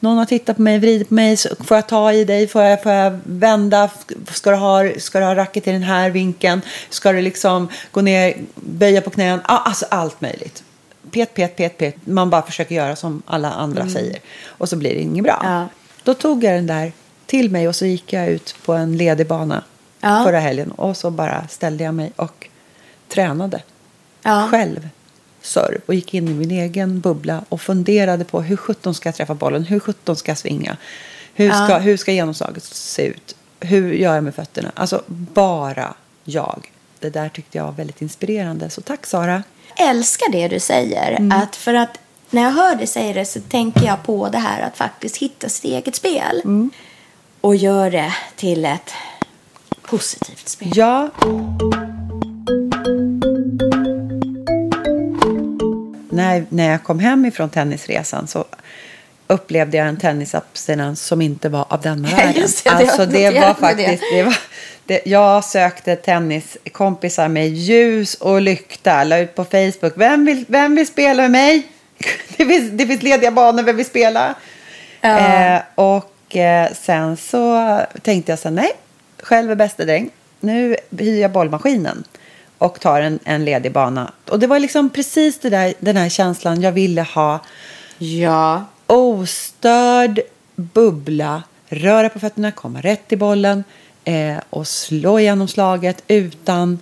Någon 0.00 0.18
har 0.18 0.24
tittat 0.24 0.56
på 0.56 0.62
mig, 0.62 0.78
vridit 0.78 1.08
på 1.08 1.14
mig, 1.14 1.36
får 1.60 1.76
jag 1.76 1.88
ta 1.88 2.12
i 2.12 2.24
dig, 2.24 2.48
får 2.48 2.62
jag, 2.62 2.82
får 2.82 2.92
jag 2.92 3.20
vända, 3.24 3.90
ska 4.32 4.50
du, 4.50 4.56
ha, 4.56 4.90
ska 4.98 5.18
du 5.18 5.24
ha 5.24 5.34
racket 5.34 5.66
i 5.66 5.70
den 5.72 5.82
här 5.82 6.10
vinkeln, 6.10 6.60
ska 6.90 7.12
du 7.12 7.20
liksom 7.20 7.68
gå 7.90 8.00
ner, 8.00 8.34
böja 8.54 9.00
på 9.00 9.10
knän, 9.10 9.40
alltså 9.44 9.86
allt 9.90 10.20
möjligt. 10.20 10.62
Pet, 11.10 11.34
pet, 11.34 11.56
pet, 11.56 11.78
pet, 11.78 11.94
man 12.04 12.30
bara 12.30 12.42
försöker 12.42 12.74
göra 12.74 12.96
som 12.96 13.22
alla 13.26 13.50
andra 13.52 13.88
säger 13.88 14.18
och 14.46 14.68
så 14.68 14.76
blir 14.76 14.94
det 14.94 15.00
inget 15.00 15.24
bra. 15.24 15.40
Ja. 15.44 15.68
Då 16.02 16.14
tog 16.14 16.44
jag 16.44 16.54
den 16.54 16.66
där 16.66 16.92
till 17.26 17.50
mig 17.50 17.68
och 17.68 17.76
så 17.76 17.86
gick 17.86 18.12
jag 18.12 18.28
ut 18.28 18.54
på 18.64 18.72
en 18.72 18.96
ledig 18.96 19.26
bana 19.26 19.64
Ja. 20.00 20.22
förra 20.26 20.40
helgen 20.40 20.70
och 20.70 20.96
så 20.96 21.10
bara 21.10 21.48
ställde 21.48 21.84
jag 21.84 21.94
mig 21.94 22.12
och 22.16 22.48
tränade 23.08 23.62
Ja. 24.22 24.48
själv 24.50 24.88
serve 25.42 25.80
och 25.86 25.94
gick 25.94 26.14
in 26.14 26.28
i 26.28 26.34
min 26.34 26.50
egen 26.50 27.00
bubbla 27.00 27.44
och 27.48 27.60
funderade 27.60 28.24
på 28.24 28.40
hur 28.42 28.56
sjutton 28.56 28.94
ska 28.94 29.08
jag 29.08 29.16
träffa 29.16 29.34
bollen, 29.34 29.64
hur 29.64 29.80
sjutton 29.80 30.16
ska 30.16 30.30
jag 30.30 30.38
svinga, 30.38 30.76
hur 31.34 31.50
ska, 31.50 31.78
hur 31.78 31.96
ska 31.96 32.12
genomslaget 32.12 32.64
se 32.64 33.06
ut, 33.06 33.36
hur 33.60 33.92
gör 33.92 34.14
jag 34.14 34.24
med 34.24 34.34
fötterna, 34.34 34.72
alltså 34.74 35.02
bara 35.08 35.94
jag. 36.24 36.72
Det 36.98 37.10
där 37.10 37.28
tyckte 37.28 37.58
jag 37.58 37.64
var 37.64 37.72
väldigt 37.72 38.02
inspirerande, 38.02 38.70
så 38.70 38.80
tack 38.80 39.06
Sara. 39.06 39.42
älskar 39.76 40.32
det 40.32 40.48
du 40.48 40.60
säger. 40.60 41.10
Mm. 41.10 41.38
Att 41.38 41.56
för 41.56 41.74
att 41.74 41.98
när 42.30 42.42
jag 42.42 42.50
hör 42.50 42.74
dig 42.74 42.86
säga 42.86 43.12
det 43.12 43.24
så 43.24 43.40
tänker 43.40 43.86
jag 43.86 44.02
på 44.02 44.28
det 44.28 44.38
här 44.38 44.62
att 44.62 44.76
faktiskt 44.76 45.16
hitta 45.16 45.48
sitt 45.48 45.64
eget 45.64 45.96
spel. 45.96 46.40
Mm. 46.44 46.70
Och 47.40 47.56
gör 47.56 47.90
det 47.90 48.14
till 48.36 48.64
ett 48.64 48.92
positivt 49.82 50.48
spel. 50.48 50.72
Ja. 50.74 51.10
När, 56.22 56.44
när 56.48 56.70
jag 56.70 56.82
kom 56.82 56.98
hem 56.98 57.24
ifrån 57.24 57.50
tennisresan 57.50 58.26
så 58.26 58.44
upplevde 59.26 59.76
jag 59.76 59.86
en 59.86 59.96
tennisabstinens 59.96 61.02
som 61.02 61.22
inte 61.22 61.48
var 61.48 61.66
av 61.68 61.80
denna 61.80 62.08
världen. 62.08 62.34
Det, 62.34 62.64
det 62.64 62.70
alltså 62.70 63.06
det 63.06 63.30
var 63.30 63.54
faktiskt, 63.54 64.02
det 64.12 64.22
var, 64.22 64.36
det, 64.84 65.00
jag 65.04 65.44
sökte 65.44 65.96
tenniskompisar 65.96 67.28
med 67.28 67.48
ljus 67.48 68.14
och 68.14 68.40
lykta, 68.40 69.04
la 69.04 69.18
ut 69.18 69.34
på 69.34 69.44
Facebook. 69.44 69.92
Vem 69.94 70.24
vill, 70.24 70.44
vem 70.48 70.74
vill 70.74 70.86
spela 70.86 71.22
med 71.22 71.30
mig? 71.30 71.66
Det 72.36 72.46
finns, 72.46 72.70
det 72.70 72.86
finns 72.86 73.02
lediga 73.02 73.30
banor, 73.30 73.62
vem 73.62 73.76
vill 73.76 73.86
spela? 73.86 74.34
Eh, 75.00 75.60
och 75.74 76.36
eh, 76.36 76.72
sen 76.72 77.16
så 77.16 77.78
tänkte 78.02 78.32
jag 78.32 78.38
så 78.38 78.48
här, 78.48 78.54
nej, 78.54 78.72
själv 79.18 79.50
är 79.50 79.54
bästa 79.54 79.84
dräng. 79.84 80.10
Nu 80.40 80.76
hyr 80.98 81.20
jag 81.20 81.30
bollmaskinen 81.30 82.04
och 82.60 82.80
tar 82.80 83.00
en, 83.00 83.18
en 83.24 83.44
ledig 83.44 83.72
bana. 83.72 84.12
Och 84.28 84.38
det 84.38 84.46
var 84.46 84.58
liksom 84.58 84.90
precis 84.90 85.38
det 85.38 85.50
där, 85.50 85.74
den 85.78 85.96
här 85.96 86.08
känslan 86.08 86.62
jag 86.62 86.72
ville 86.72 87.02
ha. 87.02 87.40
Ja. 87.98 88.64
Ostörd 88.86 90.20
bubbla, 90.56 91.42
röra 91.68 92.08
på 92.08 92.20
fötterna, 92.20 92.52
komma 92.52 92.80
rätt 92.80 93.08
till 93.08 93.18
bollen 93.18 93.64
eh, 94.04 94.36
och 94.50 94.66
slå 94.66 95.18
igenom 95.18 95.48
slaget 95.48 96.02
utan 96.08 96.78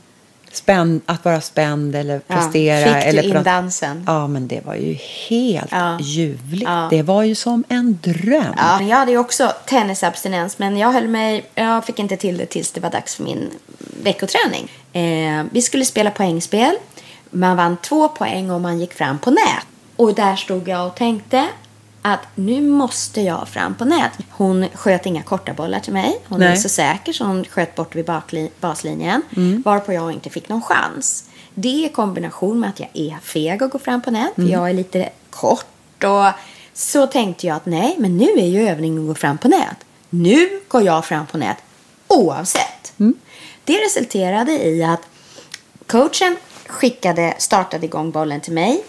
spänn, 0.53 1.01
att 1.07 1.25
vara 1.25 1.41
spänd 1.41 1.95
eller 1.95 2.21
Ja. 2.27 2.35
prestera. 2.35 2.85
Fick 2.85 3.03
du 3.05 3.09
eller 3.09 3.23
in 3.23 3.35
något- 3.35 3.45
dansen? 3.45 4.05
Ja, 4.07 4.27
men 4.27 4.49
det 4.49 4.61
var 4.67 4.75
ju 4.75 4.93
helt 5.29 5.69
Ja. 5.73 5.99
ljuvligt. 6.01 6.63
Ja. 6.67 6.87
Det 6.91 7.03
var 7.03 7.23
ju 7.23 7.35
som 7.35 7.65
en 7.69 7.99
dröm. 8.03 8.55
Ja, 8.57 8.83
jag 8.83 8.97
hade 8.97 9.11
ju 9.11 9.19
också 9.19 9.53
tennisabstinens 9.67 10.59
men 10.59 10.77
jag 10.77 10.93
höll 10.93 11.09
mig, 11.09 11.45
jag 11.55 11.85
fick 11.85 11.99
inte 11.99 12.17
till 12.17 12.37
det 12.39 12.47
tills 12.47 12.71
det 12.73 12.81
var 12.81 12.91
dags 12.91 13.15
för 13.15 13.25
min 13.25 13.51
veckoträning. 14.03 14.71
Eh, 14.93 15.45
vi 15.51 15.63
skulle 15.63 15.85
spela 15.85 16.11
poängspel. 16.11 16.75
Man 17.31 17.57
vann 17.57 17.77
två 17.77 18.09
poäng 18.09 18.51
och 18.51 18.61
man 18.61 18.81
gick 18.81 18.93
fram 18.95 19.19
på 19.19 19.31
nät. 19.31 19.67
Och 19.97 20.15
där 20.15 20.37
stod 20.37 20.69
jag 20.69 20.87
och 20.87 20.95
tänkte 20.95 21.47
att 22.13 22.21
nu 22.35 22.63
måste 22.63 23.21
jag 23.21 23.49
fram 23.49 23.75
på 23.75 23.85
nät. 23.85 24.13
Hon 24.31 24.69
sköt 24.75 25.07
inga 25.07 25.23
korta 25.23 25.53
bollar 25.53 25.81
till 25.81 25.93
mig. 25.93 26.21
Hon 26.29 26.43
är 26.43 26.49
Nej. 26.49 26.57
så 26.57 26.69
säker 26.69 27.13
så 27.13 27.25
hon 27.25 27.45
sköt 27.45 27.75
bort 27.75 27.95
vid 27.95 28.11
baslinjen. 28.61 29.23
Varpå 29.65 29.93
jag 29.93 30.13
inte 30.13 30.31
fick 30.31 30.49
någon 30.49 30.63
chans. 30.63 31.25
Det 31.55 31.69
i 31.69 31.89
kombination 31.95 32.61
med 32.61 32.71
att 32.71 32.81
jag 32.81 32.89
är 32.95 33.17
feg 33.23 33.63
och 33.63 33.71
går 33.71 33.79
fram 33.79 34.03
på 34.03 34.11
nät. 34.11 34.35
För 34.35 34.43
jag 34.43 34.71
är 34.71 34.75
lite 34.75 35.09
kort 35.31 36.05
och 36.05 36.33
så 36.75 37.07
tänkte 37.07 37.47
jag 37.47 37.57
att 37.57 37.67
nej, 37.67 37.95
men 37.99 38.17
nu 38.17 38.27
är 38.37 38.47
ju 38.47 38.69
övningen 38.69 39.01
att 39.01 39.07
gå 39.07 39.15
fram 39.15 39.39
på 39.39 39.49
nät. 39.49 39.77
Nu 40.11 40.61
går 40.69 40.83
jag 40.83 41.05
fram 41.05 41.27
på 41.27 41.39
nät 41.39 41.57
oavsett. 42.09 42.93
Det 43.65 43.73
resulterade 43.85 44.67
i 44.67 44.85
att 44.85 45.01
coachen 45.87 46.37
skickade, 46.67 47.35
startade 47.39 47.87
igång 47.87 48.11
bollen 48.11 48.41
till 48.41 48.53
mig. 48.53 48.85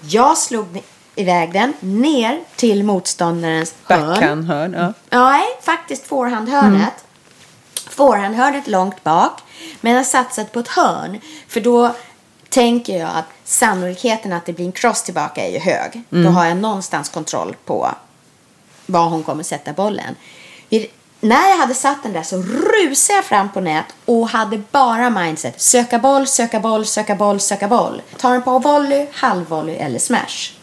Jag 0.00 0.38
slog 0.38 0.82
iväg 1.16 1.52
den 1.52 1.72
ner 1.80 2.40
till 2.56 2.84
motståndarens 2.84 3.74
hörn. 3.84 4.08
Backhand-hörn. 4.08 4.74
Ja. 4.78 4.92
Nej, 5.10 5.44
faktiskt 5.62 6.06
forehandhörnet. 6.06 7.04
Forehandhörnet 7.90 8.66
långt 8.66 9.04
bak. 9.04 9.40
Men 9.80 9.92
jag 9.92 9.98
har 9.98 10.04
satsat 10.04 10.52
på 10.52 10.60
ett 10.60 10.68
hörn. 10.68 11.20
För 11.48 11.60
då 11.60 11.94
tänker 12.48 12.98
jag 12.98 13.10
att 13.14 13.24
sannolikheten 13.44 14.32
att 14.32 14.46
det 14.46 14.52
blir 14.52 14.66
en 14.66 14.72
cross 14.72 15.02
tillbaka 15.02 15.46
är 15.46 15.50
ju 15.52 15.58
hög. 15.58 16.02
Då 16.08 16.28
har 16.28 16.44
jag 16.44 16.56
någonstans 16.56 17.08
kontroll 17.08 17.56
på 17.64 17.88
var 18.86 19.08
hon 19.08 19.22
kommer 19.22 19.42
sätta 19.42 19.72
bollen. 19.72 20.14
När 21.20 21.48
jag 21.48 21.56
hade 21.56 21.74
satt 21.74 22.02
den 22.02 22.12
där 22.12 22.22
så 22.22 22.36
rusade 22.42 23.16
jag 23.18 23.24
fram 23.24 23.52
på 23.52 23.60
nät 23.60 23.84
och 24.04 24.28
hade 24.28 24.62
bara 24.70 25.10
mindset. 25.10 25.60
Söka 25.60 25.98
boll, 25.98 26.26
söka 26.26 26.60
boll, 26.60 26.86
söka 26.86 27.14
boll, 27.14 27.40
söka 27.40 27.68
boll. 27.68 28.02
Ta 28.16 28.30
den 28.30 28.42
på 28.42 28.58
volley, 28.58 29.06
halvvolley 29.12 29.76
eller 29.76 29.98
smash. 29.98 30.55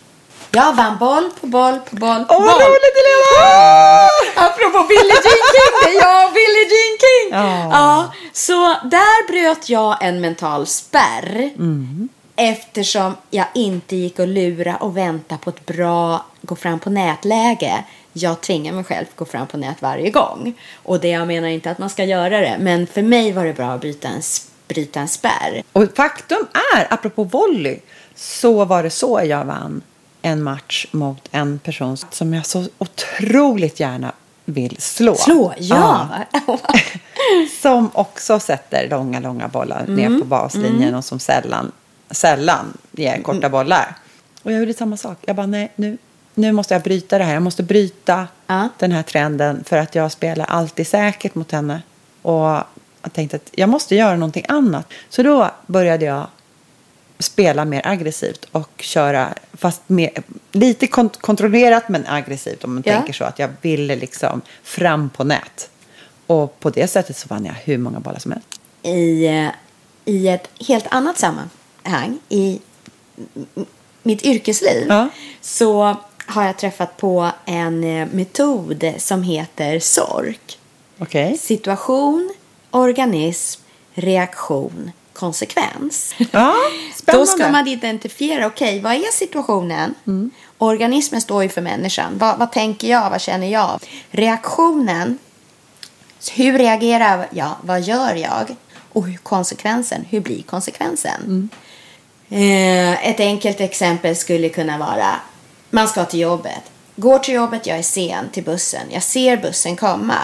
Jag 0.56 0.74
vann 0.76 0.98
boll 0.98 1.30
på 1.42 1.48
boll 1.48 1.80
på 1.90 1.96
boll 1.96 2.26
på 2.26 2.34
Åh, 2.34 2.46
vad 2.46 2.54
boll. 2.54 2.62
roligt 2.62 2.96
Helena! 3.00 4.08
Apropå 4.48 4.88
Billie 4.88 5.20
Jean 5.24 5.42
King, 5.54 5.74
det 5.84 5.90
är 5.90 6.02
jag 6.02 6.28
och 6.28 6.34
Billie 6.34 6.68
Jean 6.74 6.98
King. 7.04 7.30
Ja. 7.32 7.70
Ja, 7.72 8.14
så 8.34 8.88
där 8.90 9.28
bröt 9.28 9.70
jag 9.70 10.04
en 10.04 10.22
mental 10.22 10.68
spärr. 10.68 11.52
Eftersom 12.36 13.16
jag 13.30 13.46
inte 13.54 13.96
gick 13.96 14.20
och 14.20 14.28
lura 14.28 14.76
och 14.76 14.98
vänta 14.98 15.38
på 15.38 15.50
ett 15.50 15.66
bra 15.66 16.26
gå 16.42 16.56
fram 16.56 16.80
på 16.80 16.90
nätläge. 16.90 17.84
Jag 18.14 18.42
tvingar 18.42 18.74
mig 18.74 18.84
själv 18.84 19.06
att 19.10 19.16
gå 19.16 19.26
fram 19.26 19.48
på 19.48 19.58
nät 19.58 19.82
varje 19.82 20.10
gång. 20.10 20.54
Och 20.84 21.00
det 21.00 21.10
jag 21.10 21.28
menar 21.28 21.48
inte 21.48 21.72
att 21.72 21.78
man 21.78 21.90
ska 21.90 22.04
göra 22.04 22.40
det. 22.40 22.58
Men 22.60 22.88
för 22.88 23.02
mig 23.02 23.32
var 23.32 23.46
det 23.46 23.54
bra 23.54 23.66
att 23.66 23.82
bryta 23.82 24.08
en, 24.08 24.22
bryta 24.68 25.00
en 25.00 25.08
spärr. 25.08 25.64
Och 25.72 25.84
faktum 25.96 26.48
är, 26.76 26.94
apropå 26.94 27.24
volley, 27.24 27.80
så 28.16 28.66
var 28.66 28.84
det 28.84 28.90
så 28.90 29.22
jag 29.26 29.46
vann 29.46 29.82
en 30.26 30.44
match 30.44 30.86
mot 30.92 31.28
en 31.32 31.60
person 31.60 31.98
som 31.98 32.34
jag 32.34 32.46
så 32.46 32.68
otroligt 32.78 33.80
gärna 33.80 34.12
vill 34.46 34.76
slå. 34.82 35.16
Slå, 35.16 35.54
ja. 35.58 36.08
Som 37.62 37.90
också 37.94 38.40
sätter 38.40 38.90
långa, 38.90 39.20
långa 39.20 39.48
bollar 39.48 39.80
Mm. 39.88 39.96
ner 39.96 40.20
på 40.20 40.26
baslinjen 40.26 40.96
och 40.96 41.06
som 41.06 41.20
sällan, 41.20 41.72
sällan 42.12 42.78
ger 42.92 43.22
korta 43.22 43.38
Mm. 43.38 43.52
bollar. 43.52 43.96
Och 44.44 44.52
jag 44.52 44.60
gjorde 44.60 44.74
samma 44.74 44.98
sak. 44.98 45.18
Jag 45.22 45.36
bara, 45.36 45.46
nej, 45.46 45.72
nu, 45.76 45.98
nu 46.34 46.52
måste 46.52 46.74
jag 46.74 46.84
bryta 46.84 47.18
det 47.18 47.24
här. 47.24 47.34
Jag 47.34 47.44
måste 47.44 47.64
bryta 47.64 48.28
Ja. 48.48 48.70
den 48.80 48.92
här 48.92 49.04
trenden 49.04 49.64
för 49.68 49.78
att 49.78 49.96
jag 49.96 50.12
spelar 50.12 50.46
alltid 50.46 50.88
säkert 50.88 51.36
mot 51.36 51.52
henne. 51.52 51.82
Och 52.22 52.46
jag 53.02 53.14
tänkte 53.14 53.36
att 53.36 53.50
jag 53.52 53.70
måste 53.70 53.96
göra 53.96 54.16
någonting 54.16 54.46
annat. 54.48 54.88
Så 55.10 55.24
då 55.24 55.52
började 55.68 56.06
jag 56.06 56.28
spela 57.20 57.66
mer 57.66 57.82
aggressivt 57.88 58.46
och 58.52 58.70
köra, 58.80 59.34
fast 59.54 59.82
mer, 59.88 60.10
lite 60.52 60.86
kont- 60.86 61.20
kontrollerat 61.22 61.90
men 61.90 62.08
aggressivt 62.08 62.64
om 62.64 62.74
man 62.74 62.84
Ja. 62.86 62.94
tänker 62.94 63.14
så. 63.14 63.24
Att 63.24 63.40
jag 63.40 63.50
ville 63.62 63.96
liksom 63.96 64.42
fram 64.64 65.10
på 65.10 65.24
nät. 65.24 65.70
Och 66.28 66.60
på 66.60 66.70
det 66.70 66.88
sättet 66.88 67.18
så 67.18 67.28
vann 67.28 67.46
jag 67.46 67.54
hur 67.54 67.78
många 67.78 68.00
bollar 68.00 68.20
som 68.20 68.32
helst. 68.32 68.48
i, 68.84 69.26
eh, 69.28 69.48
i 70.06 70.28
ett 70.28 70.50
helt 70.68 70.86
annat 70.90 71.18
sammanhang 71.20 72.20
i 72.30 72.60
mitt 74.04 74.26
yrkesliv 74.26 74.86
Ja. 74.90 75.10
så 75.42 75.98
har 76.26 76.46
jag 76.46 76.58
träffat 76.58 76.98
på 76.98 77.30
en 77.46 77.84
eh, 77.84 78.08
metod 78.12 78.94
som 78.98 79.24
heter 79.24 79.80
SORK. 79.80 80.60
Okej? 81.00 81.38
Situation, 81.38 82.34
organism, 82.72 83.62
reaktion, 83.94 84.92
konsekvens. 85.14 86.16
Ja, 86.18 86.56
spännande. 86.96 87.26
Då 87.26 87.26
ska 87.26 87.50
man 87.52 87.68
identifiera, 87.68 88.48
okej, 88.48 88.80
vad 88.80 88.94
är 88.94 89.12
situationen? 89.12 89.96
Organismen 90.58 91.22
står 91.22 91.44
ju 91.44 91.50
för 91.50 91.62
människan. 91.62 92.18
Vad, 92.18 92.40
vad 92.40 92.52
tänker 92.52 92.88
jag? 92.88 93.10
Vad 93.10 93.22
känner 93.22 93.48
jag? 93.48 93.80
Reaktionen, 94.12 95.18
hur 96.36 96.58
reagerar 96.58 97.28
jag? 97.32 97.52
Vad 97.62 97.82
gör 97.82 98.16
jag? 98.16 98.56
Och 98.94 99.08
hur 99.08 99.18
konsekvensen, 99.18 100.06
hur 100.10 100.20
blir 100.20 100.44
konsekvensen? 100.44 101.50
Eh, 102.30 103.10
ett 103.10 103.20
enkelt 103.20 103.62
exempel 103.62 104.16
skulle 104.16 104.50
kunna 104.50 104.78
vara, 104.78 105.16
man 105.70 105.88
ska 105.88 106.06
till 106.06 106.20
jobbet. 106.20 106.62
Går 106.96 107.20
till 107.20 107.34
jobbet, 107.34 107.68
jag 107.68 107.78
är 107.78 107.84
sen 107.84 108.30
till 108.30 108.44
bussen. 108.44 108.82
Jag 108.90 109.04
ser 109.04 109.38
bussen 109.38 109.76
komma. 109.76 110.18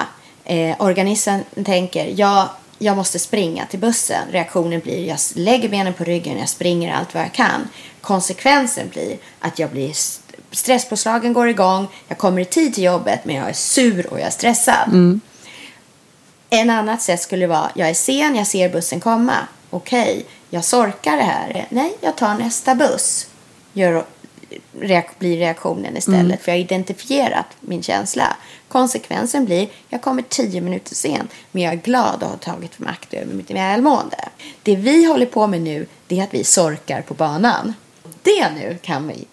Eh, 0.45 0.75
organismen 0.79 1.43
tänker, 1.65 2.13
jag, 2.15 2.49
jag 2.79 2.97
måste 2.97 3.19
springa 3.19 3.65
till 3.65 3.79
bussen. 3.79 4.21
Reaktionen 4.31 4.79
blir, 4.79 5.07
jag 5.07 5.17
lägger 5.35 5.69
benen 5.69 5.93
på 5.93 6.03
ryggen, 6.03 6.37
jag 6.39 6.49
springer 6.49 6.93
allt 6.93 7.13
vad 7.13 7.23
jag 7.23 7.33
kan. 7.33 7.69
Konsekvensen 8.01 8.89
blir 8.89 9.17
att 9.39 9.59
jag 9.59 9.69
blir 9.69 9.89
st- 9.91 10.35
Stresspåslagen 10.51 11.33
går 11.33 11.47
igång. 11.47 11.87
Jag 12.07 12.17
kommer 12.17 12.41
i 12.41 12.45
tid 12.45 12.73
till 12.73 12.83
jobbet 12.83 13.25
men 13.25 13.35
jag 13.35 13.49
är 13.49 13.53
sur 13.53 14.07
och 14.07 14.19
jag 14.19 14.27
är 14.27 14.31
stressad. 14.31 14.87
Mm. 14.87 15.21
En 16.49 16.69
annat 16.69 17.01
sätt 17.01 17.21
skulle 17.21 17.47
vara, 17.47 17.71
jag 17.75 17.89
är 17.89 17.93
sen, 17.93 18.35
jag 18.35 18.47
ser 18.47 18.69
bussen 18.69 18.99
komma. 18.99 19.35
Okej, 19.69 20.25
jag 20.49 20.65
sorkar 20.65 21.17
det 21.17 21.23
här. 21.23 21.67
Nej, 21.69 21.93
jag 22.01 22.15
tar 22.17 22.33
nästa 22.35 22.75
buss. 22.75 23.27
Gör, 23.73 24.05
reak, 24.79 25.19
blir 25.19 25.37
reaktionen 25.37 25.97
istället. 25.97 26.21
Mm. 26.21 26.37
För 26.37 26.51
jag 26.51 26.57
har 26.57 26.63
identifierat 26.63 27.45
min 27.59 27.83
känsla. 27.83 28.35
Konsekvensen 28.67 29.45
blir, 29.45 29.69
jag 29.89 30.01
kommer 30.01 30.21
tio 30.21 30.61
minuter 30.61 30.95
sen. 30.95 31.27
Men 31.51 31.63
jag 31.63 31.73
är 31.73 31.77
glad 31.77 32.23
och 32.23 32.29
har 32.29 32.37
tagit 32.37 32.79
makt 32.79 33.13
över 33.13 33.33
mitt 33.33 33.51
välmående. 33.51 34.29
Det 34.63 34.75
vi 34.75 35.05
håller 35.05 35.25
på 35.25 35.47
med 35.47 35.61
nu, 35.61 35.85
det 36.07 36.19
är 36.19 36.23
att 36.23 36.33
vi 36.33 36.43
sorkar 36.43 37.01
på 37.01 37.13
banan. 37.13 37.73
Det 38.23 38.49
nu 38.49 38.77
kan 38.81 39.07
vi 39.07 39.25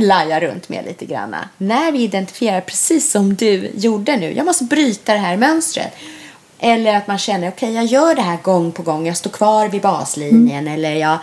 laja 0.00 0.40
runt 0.40 0.68
med 0.68 0.84
lite 0.84 1.04
grann. 1.04 1.36
När 1.58 1.92
vi 1.92 2.02
identifierar 2.02 2.60
precis 2.60 3.10
som 3.10 3.34
du 3.34 3.70
gjorde 3.74 4.16
nu. 4.16 4.32
Jag 4.32 4.46
måste 4.46 4.64
bryta 4.64 5.12
det 5.12 5.18
här 5.18 5.36
mönstret. 5.36 5.92
Eller 6.58 6.94
att 6.94 7.06
man 7.06 7.18
känner, 7.18 7.48
okej 7.48 7.74
jag 7.74 7.84
gör 7.84 8.14
det 8.14 8.22
här 8.22 8.38
gång 8.42 8.72
på 8.72 8.82
gång. 8.82 9.06
Jag 9.06 9.16
står 9.16 9.30
kvar 9.30 9.68
vid 9.68 9.82
baslinjen. 9.82 10.68
Eller 10.68 10.94
jag 10.94 11.18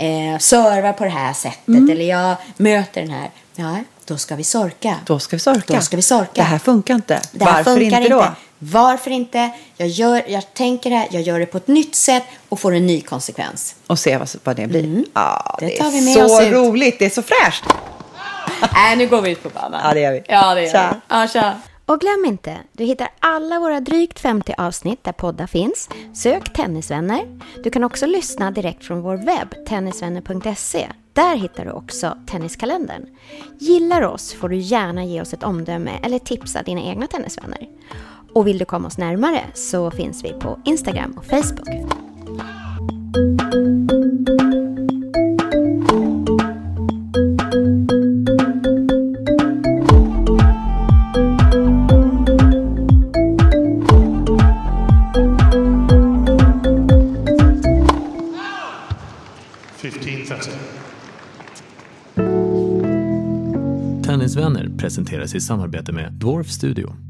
eh, 0.00 0.38
servar 0.38 0.92
på 0.92 1.04
det 1.04 1.10
här 1.10 1.32
sättet. 1.32 1.90
Eller 1.90 2.04
jag 2.04 2.36
möter 2.56 3.00
den 3.00 3.10
här. 3.10 3.30
Ja, 3.54 3.76
då 4.04 4.16
ska 4.16 4.36
vi 4.36 4.44
sorka. 4.44 4.96
Då 5.06 5.18
ska 5.18 5.36
vi 5.36 5.40
sorka. 5.40 5.74
Då 5.74 5.80
ska 5.80 5.96
vi 5.96 6.02
sorka. 6.02 6.30
Det 6.34 6.42
här 6.42 6.58
funkar 6.58 6.94
inte. 6.94 7.20
Det 7.32 7.44
här 7.44 7.52
Varför 7.52 7.76
funkar 7.80 8.00
inte 8.00 8.12
då? 8.12 8.26
Varför 8.58 9.10
inte? 9.10 9.50
Jag, 9.76 9.88
gör, 9.88 10.22
jag 10.28 10.54
tänker 10.54 10.90
det 10.90 10.96
här, 10.96 11.08
jag 11.10 11.22
gör 11.22 11.38
det 11.40 11.46
på 11.46 11.56
ett 11.56 11.68
nytt 11.68 11.94
sätt 11.94 12.22
och 12.48 12.60
får 12.60 12.74
en 12.74 12.86
ny 12.86 13.00
konsekvens. 13.00 13.74
Och 13.86 13.98
se 13.98 14.16
vad, 14.16 14.28
vad 14.44 14.56
det 14.56 14.66
blir. 14.66 15.04
Ja, 15.14 15.56
Det 15.60 15.66
det, 15.66 15.76
tar 15.76 15.86
är 15.86 15.90
vi 15.90 16.00
med 16.04 16.14
så 16.14 16.24
oss 16.36 16.42
ut. 16.42 16.52
roligt. 16.52 16.98
Det 16.98 17.04
är 17.06 17.10
så 17.10 17.22
fräscht. 17.22 17.64
Nej, 18.74 18.96
nu 18.96 19.06
går 19.06 19.20
vi 19.22 19.30
ut 19.30 19.42
på 19.42 19.48
banan. 19.48 19.80
Ja, 19.84 19.94
det 19.94 20.00
gör 20.00 20.12
vi. 20.12 20.22
Ja, 20.28 20.54
det 20.54 20.62
gör 20.62 20.70
Tja. 20.72 20.90
vi. 20.94 21.00
Ja, 21.16 21.26
tja. 21.28 21.54
Och 21.90 22.00
glöm 22.00 22.24
inte, 22.24 22.58
du 22.72 22.84
hittar 22.84 23.08
alla 23.20 23.60
våra 23.60 23.80
drygt 23.80 24.20
50 24.20 24.54
avsnitt 24.58 25.04
där 25.04 25.12
poddar 25.12 25.46
finns. 25.46 25.88
Sök 26.14 26.52
Tennisvänner. 26.52 27.40
Du 27.64 27.70
kan 27.70 27.84
också 27.84 28.06
lyssna 28.06 28.50
direkt 28.50 28.84
från 28.84 29.02
vår 29.02 29.16
webb, 29.16 29.66
tennisvänner.se. 29.66 30.86
Där 31.12 31.36
hittar 31.36 31.64
du 31.64 31.70
också 31.70 32.18
Tenniskalendern. 32.26 33.06
Gillar 33.58 34.02
oss 34.02 34.32
får 34.34 34.48
du 34.48 34.56
gärna 34.56 35.04
ge 35.04 35.20
oss 35.20 35.32
ett 35.32 35.42
omdöme 35.42 36.00
eller 36.02 36.18
tipsa 36.18 36.62
dina 36.62 36.80
egna 36.82 37.06
tennisvänner. 37.06 37.68
Och 38.34 38.46
vill 38.46 38.58
du 38.58 38.64
komma 38.64 38.88
oss 38.88 38.98
närmare 38.98 39.44
så 39.54 39.90
finns 39.90 40.24
vi 40.24 40.32
på 40.32 40.60
Instagram 40.64 41.14
och 41.18 41.24
Facebook. 41.24 42.09
Presenteras 65.00 65.34
i 65.34 65.40
samarbete 65.40 65.92
med 65.92 66.12
Dwarf 66.12 66.46
Studio. 66.46 67.09